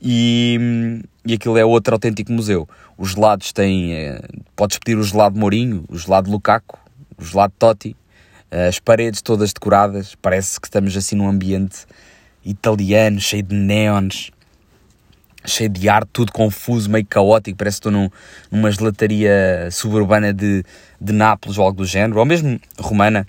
e, 0.00 1.02
e 1.26 1.34
aquilo 1.34 1.58
é 1.58 1.64
outro 1.64 1.94
autêntico 1.94 2.32
museu. 2.32 2.68
Os 2.96 3.10
gelados 3.10 3.52
têm, 3.52 3.94
eh, 3.94 4.20
podes 4.56 4.78
pedir 4.78 4.96
o 4.96 5.02
gelado 5.02 5.38
Mourinho, 5.38 5.84
o 5.88 5.98
gelado 5.98 6.30
Lukaku, 6.30 6.78
o 7.18 7.24
gelado 7.24 7.52
Totti, 7.58 7.96
eh, 8.50 8.68
as 8.68 8.78
paredes 8.78 9.20
todas 9.22 9.52
decoradas, 9.52 10.14
parece 10.14 10.60
que 10.60 10.66
estamos 10.68 10.96
assim 10.96 11.16
num 11.16 11.28
ambiente 11.28 11.84
italiano, 12.44 13.20
cheio 13.20 13.42
de 13.42 13.54
neons, 13.54 14.30
cheio 15.44 15.68
de 15.68 15.88
arte, 15.88 16.08
tudo 16.12 16.32
confuso, 16.32 16.90
meio 16.90 17.06
caótico, 17.06 17.56
parece 17.56 17.76
que 17.80 17.88
estou 17.88 17.92
num, 17.92 18.10
numa 18.50 18.70
gelataria 18.70 19.68
suburbana 19.70 20.32
de, 20.32 20.64
de 21.00 21.12
Nápoles 21.12 21.58
ou 21.58 21.64
algo 21.64 21.78
do 21.78 21.84
género, 21.84 22.18
ou 22.18 22.24
mesmo 22.24 22.60
romana, 22.78 23.26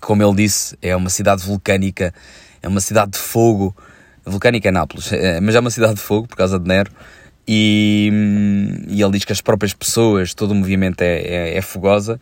como 0.00 0.22
ele 0.22 0.34
disse, 0.34 0.76
é 0.80 0.94
uma 0.96 1.10
cidade 1.10 1.44
vulcânica, 1.44 2.14
é 2.62 2.68
uma 2.68 2.80
cidade 2.80 3.12
de 3.12 3.18
fogo. 3.18 3.76
Vulcânica 4.24 4.68
é 4.68 4.72
Nápoles, 4.72 5.12
é, 5.12 5.40
mas 5.40 5.54
é 5.54 5.60
uma 5.60 5.70
cidade 5.70 5.94
de 5.94 6.00
fogo 6.00 6.28
por 6.28 6.36
causa 6.36 6.58
de 6.58 6.66
Nero. 6.66 6.90
E, 7.46 8.10
e 8.88 9.02
ele 9.02 9.12
diz 9.12 9.24
que 9.24 9.32
as 9.32 9.40
próprias 9.40 9.74
pessoas, 9.74 10.32
todo 10.32 10.52
o 10.52 10.54
movimento 10.54 11.02
é, 11.02 11.18
é, 11.18 11.56
é 11.56 11.62
fogosa. 11.62 12.20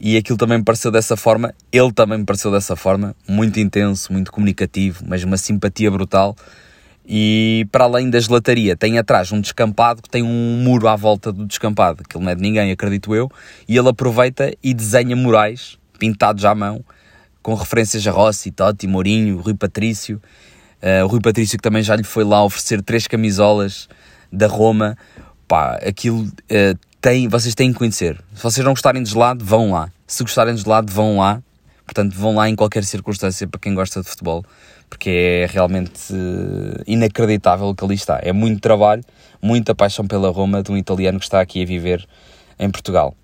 E 0.00 0.16
aquilo 0.16 0.38
também 0.38 0.58
me 0.58 0.64
pareceu 0.64 0.90
dessa 0.90 1.16
forma. 1.16 1.52
Ele 1.72 1.92
também 1.92 2.18
me 2.18 2.24
pareceu 2.24 2.52
dessa 2.52 2.76
forma, 2.76 3.16
muito 3.26 3.58
intenso, 3.58 4.12
muito 4.12 4.30
comunicativo, 4.30 5.04
mas 5.06 5.24
uma 5.24 5.36
simpatia 5.36 5.90
brutal. 5.90 6.36
E 7.10 7.66
para 7.72 7.84
além 7.84 8.10
da 8.10 8.20
gelataria, 8.20 8.76
tem 8.76 8.98
atrás 8.98 9.32
um 9.32 9.40
descampado 9.40 10.02
que 10.02 10.10
tem 10.10 10.22
um 10.22 10.60
muro 10.62 10.86
à 10.88 10.94
volta 10.94 11.32
do 11.32 11.46
descampado, 11.46 12.02
que 12.06 12.14
ele 12.14 12.24
não 12.24 12.30
é 12.30 12.34
de 12.34 12.42
ninguém, 12.42 12.70
acredito 12.70 13.14
eu, 13.14 13.30
e 13.66 13.78
ele 13.78 13.88
aproveita 13.88 14.52
e 14.62 14.74
desenha 14.74 15.16
murais 15.16 15.78
pintados 15.98 16.44
à 16.44 16.54
mão 16.54 16.84
com 17.42 17.54
referências 17.54 18.06
a 18.06 18.10
Rossi, 18.10 18.50
Totti, 18.50 18.86
Mourinho, 18.86 19.38
Rui 19.38 19.54
Patrício. 19.54 20.20
Uh, 20.82 21.02
o 21.04 21.08
Rui 21.08 21.20
Patrício 21.20 21.56
que 21.56 21.62
também 21.62 21.82
já 21.82 21.96
lhe 21.96 22.04
foi 22.04 22.22
lá 22.22 22.44
oferecer 22.44 22.82
três 22.82 23.06
camisolas 23.06 23.88
da 24.30 24.46
Roma. 24.46 24.98
Pá, 25.46 25.76
aquilo 25.76 26.24
uh, 26.24 26.78
tem, 27.00 27.26
vocês 27.26 27.54
têm 27.54 27.72
que 27.72 27.78
conhecer. 27.78 28.20
Se 28.34 28.42
vocês 28.42 28.62
não 28.62 28.72
gostarem 28.72 29.02
de 29.02 29.10
gelado, 29.10 29.42
vão 29.42 29.70
lá. 29.70 29.90
Se 30.06 30.22
gostarem 30.22 30.54
de 30.54 30.60
gelado, 30.60 30.92
vão 30.92 31.16
lá. 31.16 31.42
Portanto, 31.86 32.14
vão 32.14 32.34
lá 32.34 32.50
em 32.50 32.54
qualquer 32.54 32.84
circunstância 32.84 33.48
para 33.48 33.58
quem 33.58 33.74
gosta 33.74 34.02
de 34.02 34.08
futebol, 34.10 34.44
porque 34.88 35.10
é 35.44 35.46
realmente 35.46 36.12
inacreditável 36.86 37.68
o 37.68 37.74
que 37.74 37.84
ali 37.84 37.94
está. 37.94 38.20
É 38.22 38.32
muito 38.32 38.60
trabalho, 38.60 39.02
muita 39.40 39.74
paixão 39.74 40.06
pela 40.06 40.30
Roma 40.30 40.62
de 40.62 40.72
um 40.72 40.76
italiano 40.76 41.18
que 41.18 41.24
está 41.24 41.40
aqui 41.40 41.62
a 41.62 41.66
viver 41.66 42.06
em 42.58 42.70
Portugal. 42.70 43.14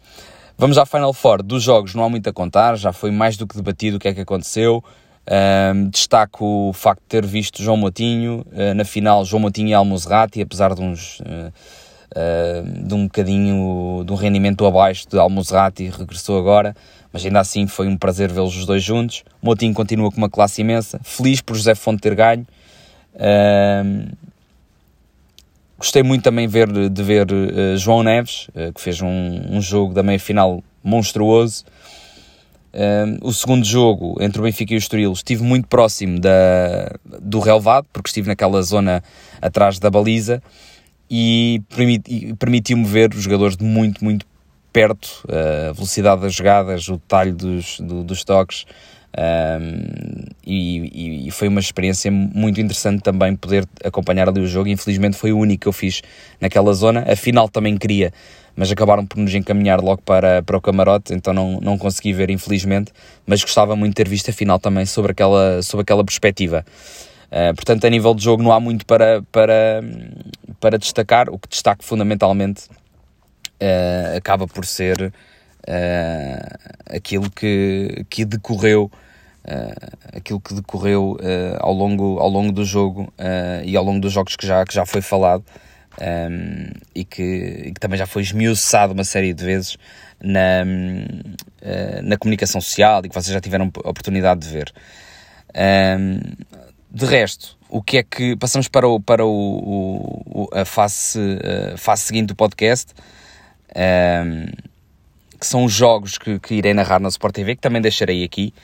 Vamos 0.56 0.78
à 0.78 0.86
Final 0.86 1.12
Four. 1.12 1.42
Dos 1.42 1.62
jogos 1.62 1.94
não 1.94 2.04
há 2.04 2.08
muito 2.08 2.28
a 2.28 2.32
contar, 2.32 2.76
já 2.76 2.92
foi 2.92 3.10
mais 3.10 3.36
do 3.36 3.46
que 3.46 3.56
debatido 3.56 3.96
o 3.96 4.00
que 4.00 4.08
é 4.08 4.14
que 4.14 4.20
aconteceu. 4.20 4.84
Um, 5.26 5.88
destaco 5.88 6.68
o 6.68 6.72
facto 6.72 7.00
de 7.00 7.08
ter 7.08 7.24
visto 7.26 7.62
João 7.62 7.78
Motinho 7.78 8.44
uh, 8.52 8.74
na 8.74 8.84
final, 8.84 9.24
João 9.24 9.40
Motinho 9.40 9.68
e 9.68 9.74
Almozerati, 9.74 10.40
apesar 10.42 10.74
de 10.74 10.82
uns. 10.82 11.20
Uh, 11.20 11.52
de 12.84 12.94
um 12.94 13.04
bocadinho 13.04 14.04
de 14.04 14.12
um 14.12 14.16
rendimento 14.16 14.64
abaixo 14.66 15.08
de 15.08 15.18
Almozerati, 15.18 15.88
regressou 15.88 16.38
agora, 16.38 16.76
mas 17.12 17.24
ainda 17.24 17.40
assim 17.40 17.66
foi 17.66 17.88
um 17.88 17.96
prazer 17.96 18.30
vê-los 18.32 18.56
os 18.56 18.66
dois 18.66 18.82
juntos. 18.82 19.24
Motinho 19.42 19.74
continua 19.74 20.10
com 20.10 20.18
uma 20.18 20.30
classe 20.30 20.60
imensa, 20.60 21.00
feliz 21.02 21.40
por 21.40 21.56
José 21.56 21.74
Fonte 21.74 22.00
ter 22.00 22.14
ganho. 22.14 22.46
Gostei 25.84 26.02
muito 26.02 26.22
também 26.22 26.46
ver, 26.46 26.68
de 26.88 27.02
ver 27.02 27.26
uh, 27.30 27.76
João 27.76 28.02
Neves, 28.02 28.48
uh, 28.48 28.72
que 28.72 28.80
fez 28.80 29.02
um, 29.02 29.42
um 29.50 29.60
jogo 29.60 29.92
da 29.92 30.02
meia-final 30.02 30.62
monstruoso. 30.82 31.64
Uh, 32.72 33.18
o 33.20 33.32
segundo 33.32 33.64
jogo 33.66 34.16
entre 34.18 34.40
o 34.40 34.44
Benfica 34.44 34.72
e 34.72 34.76
o 34.76 34.78
Estoril 34.78 35.12
estive 35.12 35.42
muito 35.42 35.68
próximo 35.68 36.18
da, 36.18 36.90
do 37.20 37.38
relevado, 37.38 37.86
porque 37.92 38.08
estive 38.08 38.28
naquela 38.28 38.62
zona 38.62 39.02
atrás 39.42 39.78
da 39.78 39.90
baliza 39.90 40.42
e, 41.16 41.62
permiti, 41.68 42.34
permitiu-me 42.34 42.84
ver 42.84 43.14
os 43.14 43.22
jogadores 43.22 43.56
de 43.56 43.62
muito, 43.62 44.02
muito 44.02 44.26
perto, 44.72 45.24
a 45.28 45.72
velocidade 45.72 46.22
das 46.22 46.34
jogadas, 46.34 46.88
o 46.88 46.94
detalhe 46.94 47.30
dos, 47.30 47.78
do, 47.78 48.02
dos 48.02 48.24
toques. 48.24 48.64
Um, 49.16 50.24
e, 50.44 51.28
e, 51.28 51.30
foi 51.30 51.46
uma 51.46 51.60
experiência 51.60 52.10
muito 52.10 52.60
interessante 52.60 53.00
também 53.00 53.36
poder 53.36 53.64
acompanhar 53.84 54.28
ali 54.28 54.40
o 54.40 54.46
jogo. 54.48 54.68
Infelizmente 54.68 55.16
foi 55.16 55.32
o 55.32 55.38
único 55.38 55.62
que 55.62 55.68
eu 55.68 55.72
fiz 55.72 56.02
naquela 56.40 56.72
zona. 56.72 57.04
A 57.08 57.14
final 57.14 57.48
também 57.48 57.76
queria, 57.76 58.12
mas 58.56 58.72
acabaram 58.72 59.06
por 59.06 59.16
nos 59.18 59.32
encaminhar 59.32 59.80
logo 59.80 60.02
para, 60.02 60.42
para 60.42 60.56
o 60.56 60.60
camarote, 60.60 61.14
então 61.14 61.32
não, 61.32 61.60
não 61.60 61.78
consegui 61.78 62.12
ver, 62.12 62.28
infelizmente. 62.28 62.90
Mas 63.24 63.40
gostava 63.40 63.76
muito 63.76 63.92
de 63.92 64.02
ter 64.02 64.08
visto 64.08 64.30
a 64.30 64.32
final 64.32 64.58
também 64.58 64.84
sobre 64.84 65.12
aquela, 65.12 65.62
sobre 65.62 65.82
aquela 65.82 66.04
perspectiva. 66.04 66.66
Uh, 67.34 67.52
portanto, 67.52 67.84
a 67.84 67.90
nível 67.90 68.14
de 68.14 68.22
jogo 68.22 68.44
não 68.44 68.52
há 68.52 68.60
muito 68.60 68.86
para, 68.86 69.20
para, 69.32 69.82
para 70.60 70.78
destacar. 70.78 71.28
O 71.28 71.36
que 71.36 71.48
destaco 71.48 71.84
fundamentalmente 71.84 72.68
uh, 73.60 74.16
acaba 74.16 74.46
por 74.46 74.64
ser 74.64 75.12
uh, 75.66 76.94
aquilo 76.94 77.28
que, 77.28 78.06
que 78.08 78.24
decorreu 78.24 78.90
aquilo 80.16 80.40
que 80.40 80.54
decorreu 80.54 81.18
ao, 81.60 81.74
longo, 81.74 82.18
ao 82.18 82.30
longo 82.30 82.50
do 82.50 82.64
jogo 82.64 83.12
e 83.62 83.76
ao 83.76 83.84
longo 83.84 84.00
dos 84.00 84.10
jogos 84.10 84.36
que 84.36 84.46
já, 84.46 84.64
que 84.64 84.72
já 84.72 84.86
foi 84.86 85.02
falado 85.02 85.44
um, 86.00 86.70
e, 86.94 87.04
que, 87.04 87.22
e, 87.66 87.72
que, 87.74 87.78
também 87.78 87.98
já 87.98 88.06
foi 88.06 88.22
esmiuçado 88.22 88.94
uma 88.94 89.04
série 89.04 89.34
de 89.34 89.44
vezes 89.44 89.76
na, 90.18 90.64
na 92.02 92.16
comunicação 92.16 92.58
social 92.58 93.02
e 93.04 93.10
que 93.10 93.14
vocês 93.14 93.34
já 93.34 93.40
tiveram 93.42 93.66
oportunidade 93.66 94.40
de 94.40 94.48
ver. 94.48 94.72
Um, 95.54 96.20
de 96.94 97.06
resto, 97.06 97.56
o 97.68 97.82
que 97.82 97.98
é 97.98 98.02
que. 98.04 98.36
Passamos 98.36 98.68
para, 98.68 98.86
o, 98.86 99.00
para 99.00 99.26
o, 99.26 100.22
o 100.24 100.48
a 100.52 100.64
face, 100.64 101.18
a 101.84 101.96
seguinte 101.96 102.28
do 102.28 102.36
podcast. 102.36 102.94
Um, 103.76 104.46
que 105.40 105.44
são 105.44 105.64
os 105.64 105.72
jogos 105.72 106.16
que, 106.16 106.38
que 106.38 106.54
irei 106.54 106.72
narrar 106.72 107.00
na 107.00 107.08
Sport 107.08 107.34
TV, 107.34 107.56
que 107.56 107.60
também 107.60 107.82
deixarei 107.82 108.22
aqui. 108.22 108.54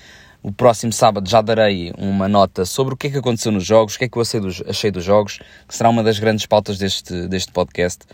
O 0.43 0.53
próximo 0.53 0.93
sábado 0.93 1.29
já 1.29 1.43
darei 1.43 1.93
uma 1.99 2.29
nota 2.29 2.65
sobre 2.65 2.95
o 2.95 2.97
que 2.97 3.09
é 3.09 3.11
que 3.11 3.19
aconteceu 3.19 3.51
nos 3.51 3.67
jogos, 3.67 3.97
o 3.97 3.99
que 3.99 4.05
é 4.05 4.09
que 4.09 4.17
eu 4.17 4.23
achei 4.23 4.41
dos, 4.41 4.63
achei 4.67 4.91
dos 4.91 5.05
jogos, 5.05 5.41
que 5.69 5.77
será 5.77 5.91
uma 5.91 6.03
das 6.03 6.19
grandes 6.19 6.47
pautas 6.47 6.79
deste, 6.79 7.27
deste 7.27 7.53
podcast. 7.53 8.07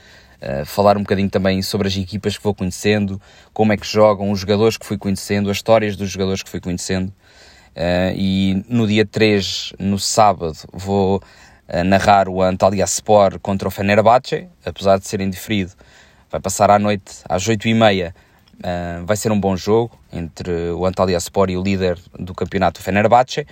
uh, 0.42 0.64
falar 0.64 0.96
um 0.96 1.00
bocadinho 1.00 1.30
também 1.30 1.60
sobre 1.60 1.86
as 1.86 1.96
equipas 1.96 2.36
que 2.36 2.42
vou 2.42 2.54
conhecendo, 2.54 3.20
como 3.52 3.72
é 3.72 3.76
que 3.76 3.86
jogam, 3.86 4.30
os 4.30 4.40
jogadores 4.40 4.76
que 4.76 4.86
fui 4.86 4.98
conhecendo, 4.98 5.50
as 5.50 5.58
histórias 5.58 5.94
dos 5.94 6.10
jogadores 6.10 6.42
que 6.42 6.50
fui 6.50 6.60
conhecendo. 6.60 7.12
Uh, 7.76 8.16
e 8.16 8.64
no 8.70 8.86
dia 8.86 9.04
3, 9.04 9.74
no 9.78 9.98
sábado, 9.98 10.56
vou 10.72 11.16
uh, 11.18 11.84
narrar 11.84 12.26
o 12.26 12.40
Antalya 12.40 12.84
Sport 12.84 13.38
contra 13.42 13.68
o 13.68 13.70
Fenerbahçe, 13.70 14.48
apesar 14.64 14.98
de 14.98 15.06
ser 15.06 15.20
indiferido. 15.20 15.72
Vai 16.30 16.40
passar 16.40 16.70
à 16.70 16.78
noite 16.78 17.16
às 17.28 17.46
8h30. 17.46 18.14
Uh, 18.14 19.04
vai 19.04 19.14
ser 19.14 19.30
um 19.30 19.38
bom 19.38 19.54
jogo 19.54 19.98
entre 20.10 20.70
o 20.70 20.86
Antalya 20.86 21.18
Sport 21.18 21.50
e 21.50 21.58
o 21.58 21.62
líder 21.62 21.98
do 22.18 22.34
campeonato 22.34 22.80
Fenerbahçe. 22.80 23.46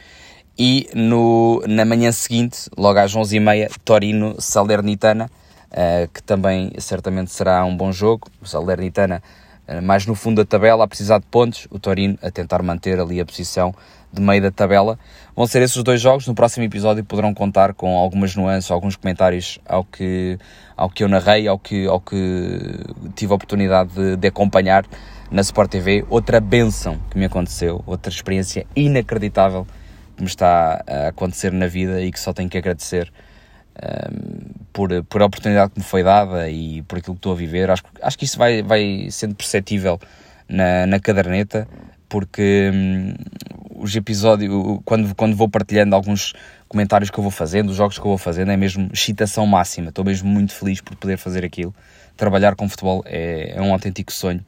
E 0.58 0.88
no, 0.94 1.62
na 1.68 1.84
manhã 1.84 2.10
seguinte, 2.10 2.70
logo 2.78 2.98
às 2.98 3.14
11h30, 3.14 3.72
Torino 3.84 4.36
Salernitana, 4.38 5.30
uh, 5.70 6.08
que 6.10 6.22
também 6.22 6.72
certamente 6.78 7.30
será 7.30 7.62
um 7.66 7.76
bom 7.76 7.92
jogo. 7.92 8.26
O 8.40 8.46
Salernitana 8.46 9.22
mais 9.82 10.04
no 10.04 10.14
fundo 10.14 10.42
da 10.42 10.44
tabela, 10.44 10.84
a 10.84 10.86
precisar 10.86 11.18
de 11.18 11.24
pontos, 11.24 11.66
o 11.70 11.78
Torino 11.78 12.18
a 12.20 12.30
tentar 12.30 12.62
manter 12.62 13.00
ali 13.00 13.18
a 13.18 13.24
posição 13.24 13.74
de 14.14 14.22
meio 14.22 14.40
da 14.42 14.50
tabela. 14.50 14.98
Vão 15.34 15.46
ser 15.46 15.62
esses 15.62 15.82
dois 15.82 16.00
jogos. 16.00 16.26
No 16.26 16.34
próximo 16.34 16.64
episódio 16.64 17.04
poderão 17.04 17.34
contar 17.34 17.74
com 17.74 17.96
algumas 17.98 18.34
nuances, 18.36 18.70
alguns 18.70 18.96
comentários 18.96 19.58
ao 19.66 19.84
que, 19.84 20.38
ao 20.76 20.88
que 20.88 21.02
eu 21.02 21.08
narrei, 21.08 21.48
ao 21.48 21.58
que, 21.58 21.86
ao 21.86 22.00
que 22.00 22.80
tive 23.14 23.32
a 23.32 23.36
oportunidade 23.36 23.92
de, 23.94 24.16
de 24.16 24.28
acompanhar 24.28 24.84
na 25.30 25.40
Sport 25.40 25.70
TV. 25.70 26.04
Outra 26.08 26.40
benção 26.40 26.98
que 27.10 27.18
me 27.18 27.24
aconteceu, 27.24 27.82
outra 27.86 28.12
experiência 28.12 28.66
inacreditável 28.76 29.66
que 30.16 30.22
me 30.22 30.28
está 30.28 30.84
a 30.86 31.08
acontecer 31.08 31.52
na 31.52 31.66
vida 31.66 32.00
e 32.00 32.12
que 32.12 32.20
só 32.20 32.32
tenho 32.32 32.48
que 32.48 32.56
agradecer 32.56 33.12
um, 33.82 34.52
por, 34.72 34.90
por 35.04 35.22
a 35.22 35.26
oportunidade 35.26 35.72
que 35.72 35.80
me 35.80 35.84
foi 35.84 36.02
dada 36.02 36.48
e 36.48 36.82
por 36.82 36.98
aquilo 36.98 37.14
que 37.14 37.18
estou 37.18 37.32
a 37.32 37.36
viver. 37.36 37.70
Acho, 37.70 37.82
acho 38.00 38.18
que 38.18 38.24
isso 38.24 38.38
vai, 38.38 38.62
vai 38.62 39.08
sendo 39.10 39.34
perceptível 39.34 39.98
na, 40.48 40.86
na 40.86 41.00
caderneta, 41.00 41.66
porque 42.08 42.70
hum, 42.72 43.14
os 43.84 43.94
episódios, 43.94 44.50
quando, 44.84 45.14
quando 45.14 45.36
vou 45.36 45.48
partilhando 45.48 45.94
alguns 45.94 46.32
comentários 46.68 47.10
que 47.10 47.18
eu 47.18 47.22
vou 47.22 47.30
fazendo, 47.30 47.68
os 47.68 47.76
jogos 47.76 47.98
que 47.98 48.00
eu 48.00 48.08
vou 48.08 48.18
fazendo, 48.18 48.50
é 48.50 48.56
mesmo 48.56 48.88
excitação 48.92 49.46
máxima. 49.46 49.90
Estou 49.90 50.04
mesmo 50.04 50.28
muito 50.28 50.54
feliz 50.54 50.80
por 50.80 50.96
poder 50.96 51.18
fazer 51.18 51.44
aquilo. 51.44 51.74
Trabalhar 52.16 52.54
com 52.54 52.66
futebol 52.68 53.02
é, 53.04 53.52
é 53.54 53.60
um 53.60 53.72
autêntico 53.72 54.10
sonho. 54.10 54.44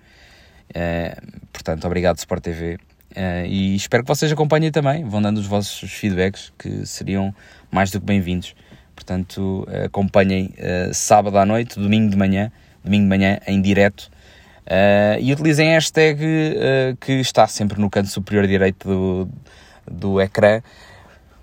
É, 0.75 1.19
portanto, 1.53 1.85
obrigado 1.85 2.19
Sport 2.19 2.43
TV 2.43 2.79
Uh, 3.17 3.47
e 3.47 3.75
espero 3.75 4.03
que 4.03 4.09
vocês 4.09 4.31
acompanhem 4.31 4.71
também, 4.71 5.03
vão 5.03 5.23
dando 5.23 5.39
os 5.39 5.47
vossos 5.47 5.91
feedbacks, 5.91 6.53
que 6.59 6.85
seriam 6.85 7.35
mais 7.71 7.91
do 7.91 7.99
que 7.99 8.05
bem-vindos. 8.05 8.55
Portanto, 8.95 9.67
acompanhem 9.87 10.53
uh, 10.59 10.93
sábado 10.93 11.39
à 11.39 11.47
noite, 11.47 11.81
domingo 11.81 12.11
de 12.11 12.17
manhã, 12.17 12.53
domingo 12.85 13.05
de 13.05 13.09
manhã 13.09 13.39
em 13.47 13.63
direto. 13.63 14.11
E 15.21 15.33
utilizem 15.33 15.71
a 15.71 15.75
hashtag 15.75 16.21
que 17.01 17.13
está 17.13 17.47
sempre 17.47 17.81
no 17.81 17.89
canto 17.89 18.09
superior 18.09 18.47
direito 18.47 18.89
do, 18.89 19.29
do 19.91 20.21
ecrã. 20.21 20.61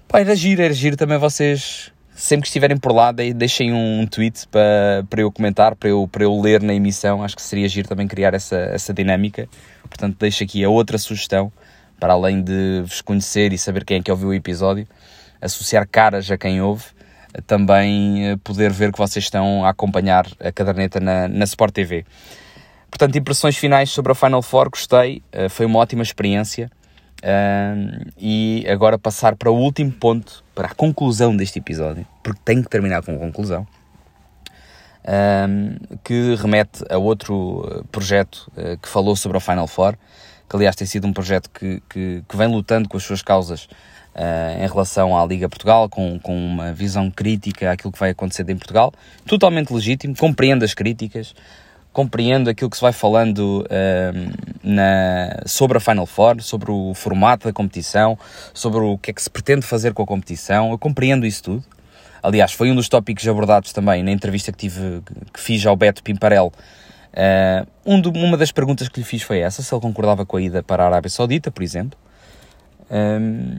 Pá, 0.08 0.20
era 0.20 0.36
giro, 0.36 0.62
era 0.62 0.74
giro 0.74 0.96
também 0.96 1.18
vocês, 1.18 1.92
sempre 2.15 2.44
que 2.44 2.48
estiverem 2.48 2.77
por 2.77 2.92
lá, 2.92 3.12
deixem 3.12 3.74
um 3.74 4.06
tweet 4.06 4.48
para, 4.48 5.06
para 5.10 5.22
eu 5.22 5.32
comentar, 5.32 5.75
para 5.75 5.89
eu, 5.89 6.08
para 6.12 6.24
eu 6.24 6.39
ler 6.39 6.62
na 6.62 6.74
emissão. 6.74 7.24
Acho 7.24 7.36
que 7.36 7.42
seria 7.42 7.68
giro 7.68 7.88
também 7.88 8.08
criar 8.08 8.34
essa, 8.34 8.58
essa 8.58 8.94
dinâmica. 8.94 9.48
Portanto, 9.84 10.18
deixo 10.20 10.44
aqui 10.44 10.63
a 10.63 10.70
outra 10.70 10.98
sugestão 10.98 11.51
para 12.00 12.13
além 12.13 12.44
de 12.44 12.82
vos 12.82 13.01
conhecer 13.01 13.53
e 13.53 13.58
saber 13.58 13.86
quem 13.86 13.98
é 13.98 14.01
que 14.01 14.12
ouviu 14.12 14.30
o 14.30 14.34
episódio, 14.34 14.86
associar 15.42 15.88
caras 15.89 16.30
a 16.30 16.38
quem 16.38 16.62
ouve, 16.62 16.84
também 17.48 18.27
eh, 18.27 18.38
poder 18.44 18.72
ver 18.72 18.92
que 18.92 18.98
vocês 18.98 19.24
estão 19.24 19.65
a 19.65 19.70
acompanhar 19.70 20.27
a 20.39 20.51
caderneta 20.51 21.00
na, 21.00 21.30
na 21.30 21.46
Sport 21.46 21.74
TV. 21.74 22.06
Portanto, 22.93 23.17
impressões 23.17 23.57
finais 23.57 23.89
sobre 23.89 24.12
a 24.12 24.15
Final 24.15 24.43
Four, 24.43 24.69
gostei, 24.69 25.23
eh, 25.31 25.50
foi 25.50 25.65
uma 25.65 25.79
ótima 25.79 26.03
experiência. 26.03 26.69
E 28.19 28.63
agora 28.69 29.00
passar 29.00 29.35
para 29.35 29.50
o 29.50 29.57
último 29.57 29.91
ponto, 29.91 30.43
para 30.53 30.67
a 30.67 30.75
conclusão 30.75 31.35
deste 31.35 31.57
episódio, 31.57 32.05
porque 32.21 32.39
tem 32.45 32.62
que 32.62 32.69
terminar 32.69 33.01
com 33.01 33.17
conclusão, 33.17 33.65
que 36.03 36.35
remete 36.35 36.83
a 36.89 36.97
outro 36.97 37.85
projeto 37.91 38.51
uh, 38.57 38.77
que 38.77 38.88
falou 38.88 39.15
sobre 39.15 39.38
a 39.38 39.41
Final 39.41 39.67
Four, 39.67 39.95
que 40.50 40.55
aliás 40.55 40.75
tem 40.75 40.85
sido 40.85 41.07
um 41.07 41.13
projeto 41.13 41.50
que, 41.50 41.81
que, 41.89 42.23
que 42.27 42.38
vem 42.38 42.47
lutando 42.47 42.89
com 42.89 42.97
as 42.97 43.03
suas 43.03 43.21
causas 43.21 43.69
uh, 44.15 44.62
em 44.62 44.67
relação 44.67 45.17
à 45.17 45.25
Liga 45.25 45.47
Portugal, 45.49 45.89
com, 45.89 46.19
com 46.19 46.36
uma 46.36 46.73
visão 46.73 47.10
crítica 47.10 47.71
àquilo 47.71 47.91
que 47.91 47.99
vai 47.99 48.10
acontecer 48.12 48.47
em 48.49 48.58
Portugal, 48.58 48.93
totalmente 49.25 49.73
legítimo, 49.73 50.15
compreendo 50.15 50.63
as 50.63 50.73
críticas, 50.73 51.34
compreendo 51.93 52.49
aquilo 52.49 52.69
que 52.69 52.75
se 52.75 52.82
vai 52.82 52.91
falando 52.91 53.63
uh, 53.63 54.34
na, 54.63 55.43
sobre 55.45 55.77
a 55.77 55.79
Final 55.79 56.06
Four, 56.06 56.41
sobre 56.41 56.71
o 56.71 56.93
formato 56.93 57.47
da 57.47 57.53
competição, 57.53 58.17
sobre 58.53 58.79
o 58.82 58.97
que 58.97 59.12
é 59.12 59.13
que 59.13 59.21
se 59.21 59.29
pretende 59.29 59.65
fazer 59.65 59.93
com 59.93 60.03
a 60.03 60.06
competição, 60.06 60.71
eu 60.71 60.77
compreendo 60.77 61.25
isso 61.25 61.43
tudo. 61.43 61.63
Aliás, 62.21 62.53
foi 62.53 62.71
um 62.71 62.75
dos 62.75 62.89
tópicos 62.89 63.27
abordados 63.27 63.71
também 63.71 64.01
na 64.01 64.12
entrevista 64.12 64.51
que, 64.51 64.58
tive, 64.58 65.01
que 65.32 65.39
fiz 65.39 65.65
ao 65.65 65.75
Beto 65.75 66.01
Pimparel 66.01 66.51
Uh, 67.13 67.67
um 67.86 68.01
uma 68.25 68.36
das 68.36 68.51
perguntas 68.51 68.89
que 68.89 68.99
lhe 68.99 69.06
fiz 69.06 69.21
foi 69.21 69.39
essa, 69.39 69.62
se 69.62 69.73
ele 69.73 69.82
concordava 69.82 70.25
com 70.25 70.38
a 70.38 70.41
ida 70.41 70.63
para 70.63 70.84
a 70.84 70.88
Arábia 70.88 71.10
Saudita, 71.10 71.51
por 71.51 71.62
exemplo. 71.62 71.97
Um, 72.89 73.58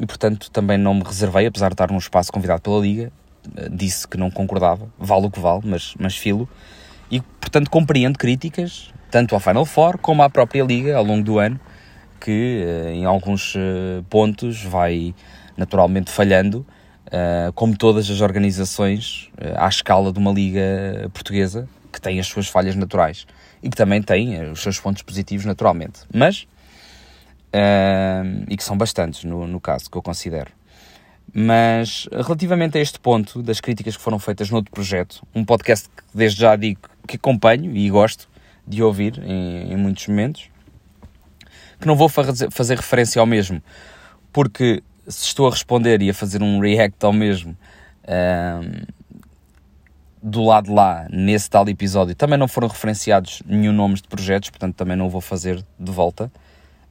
e 0.00 0.06
portanto 0.06 0.50
também 0.50 0.78
não 0.78 0.94
me 0.94 1.02
reservei, 1.02 1.46
apesar 1.46 1.68
de 1.68 1.74
estar 1.74 1.90
num 1.90 1.98
espaço 1.98 2.32
convidado 2.32 2.62
pela 2.62 2.78
Liga, 2.80 3.12
uh, 3.46 3.68
disse 3.70 4.08
que 4.08 4.16
não 4.16 4.30
concordava, 4.30 4.88
vale 4.98 5.26
o 5.26 5.30
que 5.30 5.38
vale, 5.38 5.62
mas, 5.64 5.94
mas 5.98 6.16
filo. 6.16 6.48
E 7.10 7.20
portanto 7.20 7.70
compreendo 7.70 8.18
críticas, 8.18 8.92
tanto 9.10 9.34
à 9.34 9.40
Final 9.40 9.64
Four 9.64 9.98
como 9.98 10.22
à 10.22 10.30
própria 10.30 10.62
Liga 10.62 10.96
ao 10.96 11.04
longo 11.04 11.24
do 11.24 11.38
ano, 11.38 11.58
que 12.20 12.64
uh, 12.64 12.88
em 12.88 13.04
alguns 13.04 13.54
pontos 14.10 14.62
vai 14.64 15.14
naturalmente 15.56 16.10
falhando, 16.10 16.64
como 17.54 17.76
todas 17.76 18.08
as 18.10 18.20
organizações 18.20 19.28
à 19.56 19.66
escala 19.66 20.12
de 20.12 20.18
uma 20.20 20.30
Liga 20.30 21.10
portuguesa, 21.12 21.68
que 21.92 22.00
tem 22.00 22.20
as 22.20 22.26
suas 22.26 22.46
falhas 22.46 22.76
naturais 22.76 23.26
e 23.62 23.68
que 23.68 23.76
também 23.76 24.00
tem 24.02 24.36
eh, 24.36 24.50
os 24.50 24.62
seus 24.62 24.78
pontos 24.78 25.02
positivos 25.02 25.44
naturalmente, 25.44 26.00
mas 26.14 26.46
e 28.48 28.56
que 28.56 28.62
são 28.62 28.76
bastantes 28.76 29.24
no, 29.24 29.46
no 29.46 29.60
caso 29.60 29.90
que 29.90 29.96
eu 29.96 30.02
considero. 30.02 30.50
Mas 31.32 32.08
relativamente 32.12 32.78
a 32.78 32.80
este 32.80 33.00
ponto 33.00 33.42
das 33.42 33.60
críticas 33.60 33.96
que 33.96 34.02
foram 34.02 34.18
feitas 34.18 34.50
no 34.50 34.56
outro 34.56 34.70
projeto, 34.70 35.26
um 35.34 35.44
podcast 35.44 35.88
que 35.88 36.02
desde 36.14 36.40
já 36.40 36.56
digo 36.56 36.80
que 37.08 37.16
acompanho 37.16 37.74
e 37.74 37.88
gosto 37.88 38.28
de 38.66 38.82
ouvir 38.82 39.18
em, 39.24 39.72
em 39.72 39.76
muitos 39.76 40.06
momentos, 40.06 40.50
que 41.80 41.86
não 41.86 41.96
vou 41.96 42.08
fazer, 42.08 42.76
referência 42.76 43.18
ao 43.18 43.26
mesmo, 43.26 43.62
porque 44.32 44.82
se 45.08 45.24
estou 45.24 45.46
a 45.46 45.50
responder 45.50 46.02
e 46.02 46.10
a 46.10 46.14
fazer 46.14 46.42
um 46.42 46.60
react 46.60 47.04
ao 47.04 47.12
mesmo, 47.12 47.56
uh, 48.04 48.86
do 50.22 50.44
lado 50.44 50.74
lá, 50.74 51.06
nesse 51.10 51.48
tal 51.48 51.66
episódio, 51.68 52.14
também 52.14 52.38
não 52.38 52.48
foram 52.48 52.68
referenciados 52.68 53.42
nenhum 53.46 53.72
nomes 53.72 54.02
de 54.02 54.08
projetos, 54.08 54.50
portanto 54.50 54.74
também 54.74 54.96
não 54.96 55.08
vou 55.08 55.20
fazer 55.20 55.64
de 55.78 55.92
volta. 55.92 56.30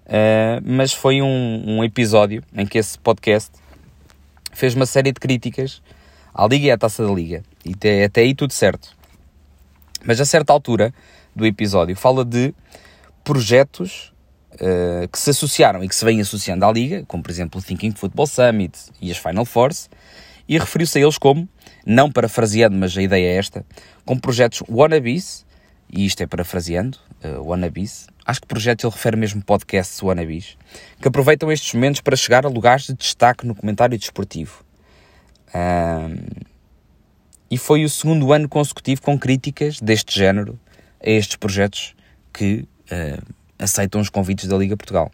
Uh, 0.05 0.63
mas 0.63 0.93
foi 0.93 1.21
um, 1.21 1.63
um, 1.67 1.83
episódio 1.83 2.41
em 2.55 2.65
que 2.65 2.77
esse 2.77 2.97
podcast 2.97 3.51
fez 4.53 4.73
uma 4.73 4.85
série 4.85 5.11
de 5.11 5.19
críticas 5.19 5.81
à 6.33 6.47
Liga 6.47 6.67
e 6.67 6.71
à 6.71 6.77
Taça 6.77 7.05
da 7.05 7.13
Liga. 7.13 7.43
E 7.65 7.73
até, 7.73 8.05
até 8.05 8.21
aí 8.21 8.33
tudo 8.33 8.53
certo. 8.53 8.96
Mas 10.05 10.19
a 10.21 10.25
certa 10.25 10.53
altura 10.53 10.93
do 11.35 11.45
episódio 11.45 11.95
fala 11.95 12.23
de 12.23 12.53
projetos 13.23 14.13
uh, 14.53 15.07
que 15.09 15.19
se 15.19 15.29
associaram 15.29 15.83
e 15.83 15.87
que 15.87 15.95
se 15.95 16.05
vêm 16.05 16.21
associando 16.21 16.65
à 16.65 16.71
Liga, 16.71 17.03
como 17.07 17.21
por 17.21 17.31
exemplo 17.31 17.59
o 17.59 17.63
Thinking 17.63 17.91
Football 17.91 18.27
Summit 18.27 18.77
e 19.01 19.11
as 19.11 19.17
Final 19.17 19.45
Force, 19.45 19.89
e 20.47 20.57
referiu-se 20.57 20.97
a 20.97 21.01
eles 21.01 21.17
como 21.17 21.47
não 21.85 22.11
parafraseando, 22.11 22.77
mas 22.77 22.97
a 22.97 23.01
ideia 23.01 23.27
é 23.27 23.35
esta, 23.35 23.65
com 24.05 24.17
projetos 24.17 24.63
wannabes, 24.69 25.45
e 25.91 26.05
isto 26.05 26.21
é 26.21 26.27
parafraseando, 26.27 26.97
uh, 27.23 27.41
wannabes, 27.41 28.07
acho 28.25 28.41
que 28.41 28.47
projeto 28.47 28.85
ele 28.85 28.93
refere 28.93 29.17
mesmo 29.17 29.43
podcasts 29.43 30.01
wannabes, 30.01 30.57
que 31.01 31.07
aproveitam 31.07 31.51
estes 31.51 31.73
momentos 31.73 32.01
para 32.01 32.15
chegar 32.15 32.45
a 32.45 32.49
lugares 32.49 32.87
de 32.87 32.93
destaque 32.93 33.45
no 33.45 33.55
comentário 33.55 33.97
desportivo. 33.97 34.65
Um, 35.55 36.17
e 37.49 37.57
foi 37.57 37.83
o 37.83 37.89
segundo 37.89 38.31
ano 38.33 38.47
consecutivo 38.49 39.01
com 39.01 39.17
críticas 39.17 39.79
deste 39.79 40.17
género 40.17 40.59
a 41.03 41.09
estes 41.09 41.35
projetos 41.35 41.95
que 42.33 42.67
uh, 42.91 43.23
aceitam 43.57 44.01
os 44.01 44.09
convites 44.09 44.47
da 44.47 44.57
Liga 44.57 44.75
Portugal. 44.75 45.11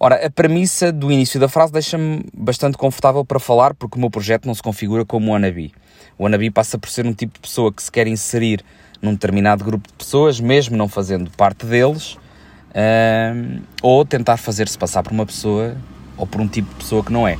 Ora, 0.00 0.24
a 0.24 0.30
premissa 0.30 0.92
do 0.92 1.10
início 1.10 1.40
da 1.40 1.48
frase 1.48 1.72
deixa-me 1.72 2.24
bastante 2.32 2.78
confortável 2.78 3.24
para 3.24 3.40
falar 3.40 3.74
porque 3.74 3.96
o 3.96 4.00
meu 4.00 4.10
projeto 4.10 4.46
não 4.46 4.54
se 4.54 4.62
configura 4.62 5.04
como 5.04 5.32
o 5.32 5.34
Anabi. 5.34 5.72
O 6.16 6.24
Anabi 6.24 6.50
passa 6.50 6.78
por 6.78 6.88
ser 6.88 7.04
um 7.04 7.12
tipo 7.12 7.34
de 7.34 7.40
pessoa 7.40 7.72
que 7.72 7.82
se 7.82 7.90
quer 7.90 8.06
inserir 8.06 8.64
num 9.02 9.12
determinado 9.12 9.64
grupo 9.64 9.88
de 9.88 9.94
pessoas, 9.94 10.38
mesmo 10.38 10.76
não 10.76 10.88
fazendo 10.88 11.30
parte 11.32 11.66
deles, 11.66 12.12
uh, 12.14 13.60
ou 13.82 14.04
tentar 14.04 14.36
fazer-se 14.36 14.78
passar 14.78 15.02
por 15.02 15.12
uma 15.12 15.26
pessoa 15.26 15.76
ou 16.16 16.26
por 16.26 16.40
um 16.40 16.46
tipo 16.46 16.68
de 16.70 16.76
pessoa 16.76 17.02
que 17.04 17.12
não 17.12 17.26
é. 17.26 17.36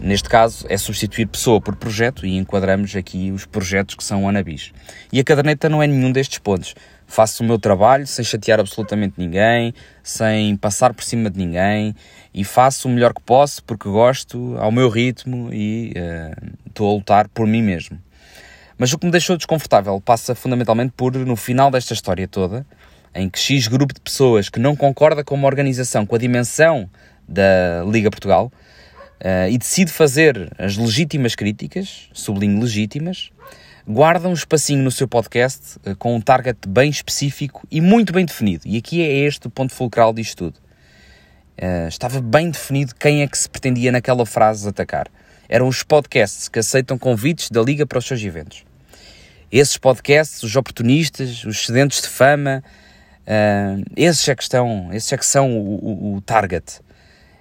Neste 0.00 0.28
caso, 0.28 0.66
é 0.68 0.76
substituir 0.76 1.26
pessoa 1.26 1.60
por 1.60 1.76
projeto 1.76 2.26
e 2.26 2.36
enquadramos 2.36 2.94
aqui 2.94 3.30
os 3.30 3.46
projetos 3.46 3.94
que 3.94 4.04
são 4.04 4.28
anabis. 4.28 4.72
E 5.12 5.20
a 5.20 5.24
caderneta 5.24 5.68
não 5.68 5.82
é 5.82 5.86
nenhum 5.86 6.12
destes 6.12 6.38
pontos. 6.38 6.74
Faço 7.06 7.42
o 7.42 7.46
meu 7.46 7.58
trabalho 7.58 8.06
sem 8.06 8.24
chatear 8.24 8.60
absolutamente 8.60 9.14
ninguém, 9.16 9.72
sem 10.02 10.56
passar 10.56 10.92
por 10.92 11.04
cima 11.04 11.30
de 11.30 11.38
ninguém 11.38 11.94
e 12.32 12.44
faço 12.44 12.88
o 12.88 12.90
melhor 12.90 13.14
que 13.14 13.22
posso 13.22 13.62
porque 13.62 13.88
gosto, 13.88 14.56
ao 14.58 14.72
meu 14.72 14.88
ritmo 14.88 15.48
e 15.52 15.92
uh, 15.96 16.52
estou 16.66 16.90
a 16.90 16.94
lutar 16.94 17.28
por 17.28 17.46
mim 17.46 17.62
mesmo. 17.62 17.98
Mas 18.76 18.92
o 18.92 18.98
que 18.98 19.06
me 19.06 19.12
deixou 19.12 19.36
desconfortável 19.36 20.00
passa 20.00 20.34
fundamentalmente 20.34 20.92
por, 20.96 21.14
no 21.14 21.36
final 21.36 21.70
desta 21.70 21.94
história 21.94 22.26
toda, 22.26 22.66
em 23.14 23.30
que 23.30 23.38
X 23.38 23.68
grupo 23.68 23.94
de 23.94 24.00
pessoas 24.00 24.48
que 24.48 24.58
não 24.58 24.74
concorda 24.74 25.22
com 25.22 25.34
uma 25.34 25.46
organização, 25.46 26.04
com 26.04 26.16
a 26.16 26.18
dimensão 26.18 26.90
da 27.28 27.84
Liga 27.86 28.10
Portugal, 28.10 28.50
uh, 29.24 29.48
e 29.50 29.56
decide 29.56 29.90
fazer 29.90 30.52
as 30.58 30.76
legítimas 30.76 31.34
críticas, 31.34 32.10
sublinho 32.12 32.60
legítimas, 32.60 33.30
guarda 33.88 34.28
um 34.28 34.34
espacinho 34.34 34.82
no 34.82 34.90
seu 34.90 35.08
podcast 35.08 35.78
uh, 35.78 35.96
com 35.96 36.14
um 36.14 36.20
target 36.20 36.58
bem 36.68 36.90
específico 36.90 37.66
e 37.70 37.80
muito 37.80 38.12
bem 38.12 38.26
definido. 38.26 38.64
E 38.66 38.76
aqui 38.76 39.02
é 39.02 39.10
este 39.26 39.46
o 39.46 39.50
ponto 39.50 39.72
fulcral 39.72 40.12
disto 40.12 40.44
tudo. 40.44 40.58
Uh, 41.56 41.88
estava 41.88 42.20
bem 42.20 42.50
definido 42.50 42.94
quem 42.94 43.22
é 43.22 43.26
que 43.26 43.38
se 43.38 43.48
pretendia 43.48 43.90
naquela 43.90 44.26
frase 44.26 44.68
atacar. 44.68 45.08
Eram 45.48 45.68
os 45.68 45.82
podcasts 45.82 46.48
que 46.48 46.58
aceitam 46.58 46.98
convites 46.98 47.50
da 47.50 47.62
Liga 47.62 47.86
para 47.86 47.98
os 47.98 48.04
seus 48.04 48.22
eventos. 48.22 48.64
Esses 49.50 49.78
podcasts, 49.78 50.42
os 50.42 50.56
oportunistas, 50.56 51.44
os 51.44 51.60
excedentes 51.60 52.02
de 52.02 52.08
fama, 52.08 52.62
uh, 53.22 53.84
esses, 53.96 54.28
é 54.28 54.34
que 54.34 54.42
estão, 54.42 54.90
esses 54.92 55.12
é 55.12 55.16
que 55.16 55.24
são 55.24 55.56
o, 55.56 56.12
o, 56.12 56.16
o 56.16 56.20
target. 56.20 56.80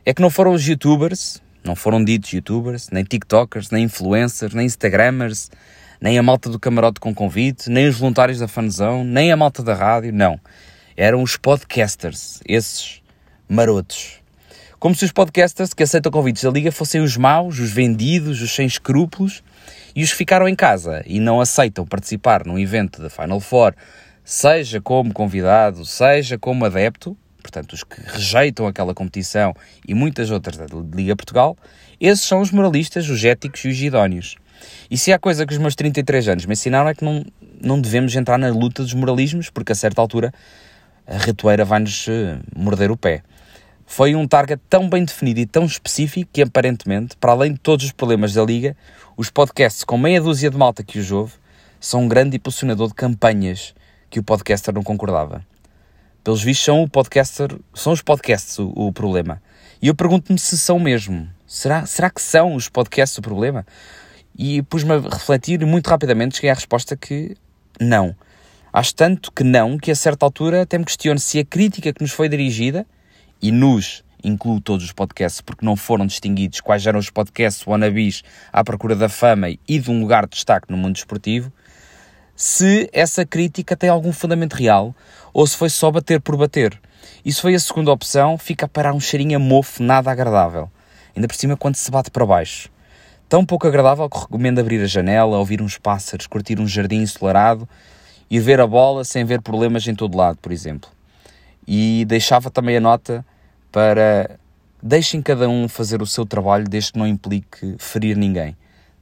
É 0.06 0.14
que 0.14 0.22
não 0.22 0.30
foram 0.30 0.52
os 0.52 0.68
youtubers, 0.68 1.42
não 1.64 1.76
foram 1.76 2.04
ditos 2.04 2.32
youtubers, 2.34 2.90
nem 2.92 3.04
tiktokers, 3.04 3.70
nem 3.70 3.86
influencers, 3.86 4.54
nem 4.54 4.66
instagramers, 4.66 5.50
nem 6.02 6.20
a 6.20 6.24
malta 6.24 6.50
do 6.50 6.60
camarote 6.60 7.00
com 7.00 7.14
convite, 7.14 7.70
nem 7.70 7.88
os 7.88 7.98
voluntários 7.98 8.40
da 8.40 8.48
fanzão, 8.48 9.04
nem 9.04 9.32
a 9.32 9.38
malta 9.38 9.64
da 9.64 9.74
rádio, 9.74 10.12
não. 10.12 10.40
Eram 10.98 11.24
os 11.24 11.38
podcasters, 11.38 12.42
esses 12.46 13.02
marotos. 13.48 14.22
Como 14.80 14.94
se 14.94 15.06
os 15.06 15.14
podcasters 15.14 15.74
que 15.74 15.84
aceitam 15.84 16.12
convites 16.12 16.44
da 16.44 16.50
liga 16.50 16.72
fossem 16.72 17.00
os 17.00 17.16
maus, 17.16 17.58
os 17.58 17.72
vendidos, 17.72 18.42
os 18.42 18.54
sem 18.54 18.68
escrúpulos 18.68 19.42
e 19.96 20.04
os 20.04 20.12
que 20.12 20.18
ficaram 20.18 20.48
em 20.48 20.56
casa 20.56 21.02
e 21.06 21.22
não 21.22 21.40
aceitam 21.40 21.86
participar 21.86 22.46
num 22.46 22.60
evento 22.60 23.02
da 23.02 23.10
Final 23.10 23.40
Four, 23.40 23.74
seja 24.26 24.82
como 24.82 25.14
convidado, 25.14 25.86
seja 25.86 26.38
como 26.38 26.66
adepto, 26.66 27.16
portanto, 27.44 27.74
os 27.74 27.84
que 27.84 28.02
rejeitam 28.04 28.66
aquela 28.66 28.94
competição 28.94 29.54
e 29.88 29.94
muitas 29.94 30.32
outras 30.32 30.58
da 30.58 30.66
Liga 30.94 31.16
Portugal, 31.16 31.56
esses 32.00 32.26
são 32.26 32.42
os 32.42 32.50
moralistas, 32.50 33.08
os 33.10 33.24
éticos 33.24 33.64
e 33.66 33.68
os 33.68 33.82
idóneos. 33.82 34.36
E 34.90 34.98
se 34.98 35.12
há 35.12 35.20
coisa 35.20 35.46
que 35.46 35.54
os 35.54 35.60
meus 35.60 35.76
33 35.76 36.30
anos 36.30 36.46
me 36.46 36.54
ensinaram 36.54 36.90
é 36.90 36.96
que 36.96 37.04
não, 37.04 37.26
não 37.62 37.80
devemos 37.80 38.16
entrar 38.16 38.38
na 38.38 38.50
luta 38.50 38.82
dos 38.82 38.94
moralismos, 38.94 39.50
porque 39.50 39.74
a 39.74 39.76
certa 39.76 40.02
altura 40.02 40.34
a 41.06 41.18
ratoeira 41.18 41.66
vai-nos 41.66 42.08
eh, 42.08 42.40
morder 42.56 42.90
o 42.90 42.98
pé. 42.98 43.22
Foi 43.86 44.16
um 44.16 44.26
target 44.26 44.62
tão 44.70 44.90
bem 44.90 45.04
definido 45.04 45.40
e 45.42 45.46
tão 45.46 45.66
específico 45.66 46.30
que, 46.32 46.42
aparentemente, 46.42 47.18
para 47.18 47.34
além 47.34 47.54
de 47.54 47.60
todos 47.60 47.86
os 47.86 47.92
problemas 47.92 48.34
da 48.34 48.44
Liga, 48.44 48.76
os 49.18 49.30
podcasts 49.30 49.84
com 49.84 49.98
meia 49.98 50.22
dúzia 50.22 50.50
de 50.50 50.58
malta 50.58 50.84
que 50.84 50.98
os 50.98 51.12
ouve 51.12 51.34
são 51.80 52.04
um 52.04 52.08
grande 52.08 52.38
impulsionador 52.38 52.88
de 52.88 52.94
campanhas 52.94 53.76
que 54.10 54.20
o 54.20 54.24
podcaster 54.24 54.74
não 54.74 54.84
concordava. 54.84 55.46
Pelos 56.24 56.42
vistos, 56.42 56.66
são, 56.66 56.84
o 56.84 56.90
podcaster, 56.90 57.58
são 57.74 57.92
os 57.94 58.02
podcasts 58.02 58.58
o, 58.58 58.72
o 58.76 58.94
problema. 58.94 59.42
E 59.82 59.88
eu 59.88 59.96
pergunto-me 59.96 60.40
se 60.40 60.58
são 60.58 60.80
mesmo. 60.80 61.28
Será, 61.46 61.86
será 61.86 62.10
que 62.10 62.22
são 62.22 62.56
os 62.56 62.70
podcasts 62.70 63.18
o 63.18 63.22
problema? 63.22 63.66
E 64.38 64.62
pus-me 64.64 64.94
a 64.94 65.00
refletir 65.00 65.64
muito 65.66 65.90
rapidamente 65.90 66.36
cheguei 66.36 66.50
à 66.50 66.54
resposta 66.54 66.96
que 66.96 67.36
não. 67.80 68.16
Acho 68.72 68.96
tanto 68.96 69.32
que 69.32 69.44
não, 69.44 69.78
que 69.78 69.92
a 69.92 69.96
certa 69.96 70.26
altura 70.26 70.62
até 70.62 70.78
me 70.78 70.86
questiono 70.86 71.20
se 71.20 71.40
a 71.40 71.46
crítica 71.46 71.94
que 71.94 72.02
nos 72.02 72.12
foi 72.12 72.30
dirigida, 72.30 72.88
e 73.44 73.52
nos 73.52 74.06
incluo 74.24 74.62
todos 74.62 74.86
os 74.86 74.94
podcasts 74.94 75.42
porque 75.42 75.66
não 75.66 75.76
foram 75.76 76.08
distinguidos 76.08 76.62
quais 76.62 76.88
eram 76.88 76.98
os 76.98 77.10
podcasts 77.10 77.68
wannabes 77.68 78.24
à 78.54 78.64
procura 78.64 78.96
da 78.96 79.10
fama 79.10 79.50
e 79.50 79.80
de 79.80 79.92
um 79.92 80.00
lugar 80.00 80.24
de 80.24 80.30
destaque 80.30 80.72
no 80.72 80.78
mundo 80.78 80.96
esportivo, 80.96 81.52
se 82.46 82.90
essa 82.92 83.26
crítica 83.26 83.74
tem 83.74 83.90
algum 83.90 84.12
fundamento 84.12 84.56
real 84.56 84.94
ou 85.32 85.48
se 85.48 85.56
foi 85.56 85.70
só 85.70 85.90
bater 85.90 86.20
por 86.20 86.36
bater. 86.36 86.78
E 87.24 87.32
se 87.32 87.40
foi 87.40 87.56
a 87.56 87.60
segunda 87.60 87.90
opção, 87.90 88.38
fica 88.38 88.66
a 88.66 88.68
parar 88.68 88.94
um 88.94 89.00
cheirinho 89.00 89.38
a 89.38 89.40
mofo 89.40 89.82
nada 89.82 90.12
agradável. 90.12 90.70
Ainda 91.16 91.26
por 91.26 91.38
cima 91.38 91.56
quando 91.56 91.78
se 91.78 91.90
bate 91.90 92.12
para 92.12 92.26
baixo. 92.26 92.70
Tão 93.30 93.46
pouco 93.46 93.66
agradável 93.66 94.10
que 94.10 94.20
recomendo 94.20 94.60
abrir 94.60 94.84
a 94.84 94.88
janela, 94.88 95.38
ouvir 95.38 95.62
uns 95.62 95.78
pássaros, 95.78 96.28
curtir 96.28 96.60
um 96.60 96.68
jardim 96.68 96.98
ensolarado, 96.98 97.66
ir 98.30 98.42
ver 98.42 98.60
a 98.60 98.68
bola 98.68 99.06
sem 99.06 99.24
ver 99.24 99.42
problemas 99.42 99.88
em 99.88 99.96
todo 99.96 100.18
lado, 100.18 100.38
por 100.42 100.52
exemplo. 100.52 100.90
E 101.66 102.04
deixava 102.10 102.52
também 102.52 102.76
a 102.76 102.82
nota 102.82 103.26
para 103.72 104.38
deixem 104.82 105.22
cada 105.22 105.48
um 105.48 105.70
fazer 105.70 106.02
o 106.02 106.06
seu 106.06 106.26
trabalho 106.26 106.68
desde 106.68 106.92
que 106.92 107.00
não 107.00 107.08
implique 107.08 107.78
ferir 107.80 108.18
ninguém. 108.18 108.54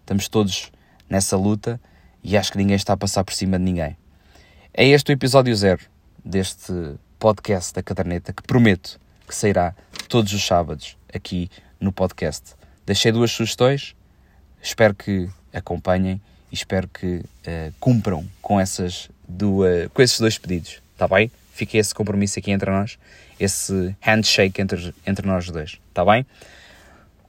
Estamos 0.01 0.27
todos 0.27 0.71
nessa 1.09 1.35
luta 1.35 1.81
e 2.23 2.37
acho 2.37 2.51
que 2.51 2.57
ninguém 2.57 2.75
está 2.75 2.93
a 2.93 2.97
passar 2.97 3.23
por 3.23 3.33
cima 3.33 3.57
de 3.57 3.65
ninguém. 3.65 3.97
É 4.73 4.85
este 4.85 5.11
o 5.11 5.13
episódio 5.13 5.55
zero 5.55 5.81
deste 6.23 6.71
podcast 7.19 7.73
da 7.73 7.83
caderneta 7.83 8.31
que 8.33 8.43
prometo 8.43 8.99
que 9.27 9.35
sairá 9.35 9.73
todos 10.07 10.33
os 10.33 10.45
sábados 10.45 10.97
aqui 11.13 11.49
no 11.79 11.91
podcast. 11.91 12.53
Deixei 12.85 13.11
duas 13.11 13.31
sugestões, 13.31 13.95
espero 14.61 14.93
que 14.93 15.29
acompanhem 15.53 16.21
e 16.51 16.55
espero 16.55 16.87
que 16.87 17.17
uh, 17.17 17.73
cumpram 17.79 18.25
com, 18.41 18.59
essas 18.59 19.09
duas, 19.27 19.87
com 19.93 20.01
esses 20.01 20.19
dois 20.19 20.37
pedidos, 20.37 20.81
está 20.93 21.07
bem? 21.07 21.31
Fica 21.53 21.77
esse 21.77 21.93
compromisso 21.93 22.39
aqui 22.39 22.51
entre 22.51 22.69
nós, 22.71 22.97
esse 23.39 23.95
handshake 24.01 24.61
entre, 24.61 24.93
entre 25.05 25.27
nós 25.27 25.49
dois, 25.49 25.79
está 25.89 26.03
bem? 26.03 26.25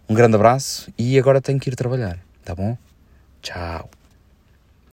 Um 0.08 0.14
grande 0.14 0.34
abraço 0.34 0.92
e 0.98 1.18
agora 1.18 1.40
tenho 1.40 1.60
que 1.60 1.70
ir 1.70 1.76
trabalhar, 1.76 2.18
tá 2.44 2.54
bom? 2.54 2.76
Tchau. 3.40 3.90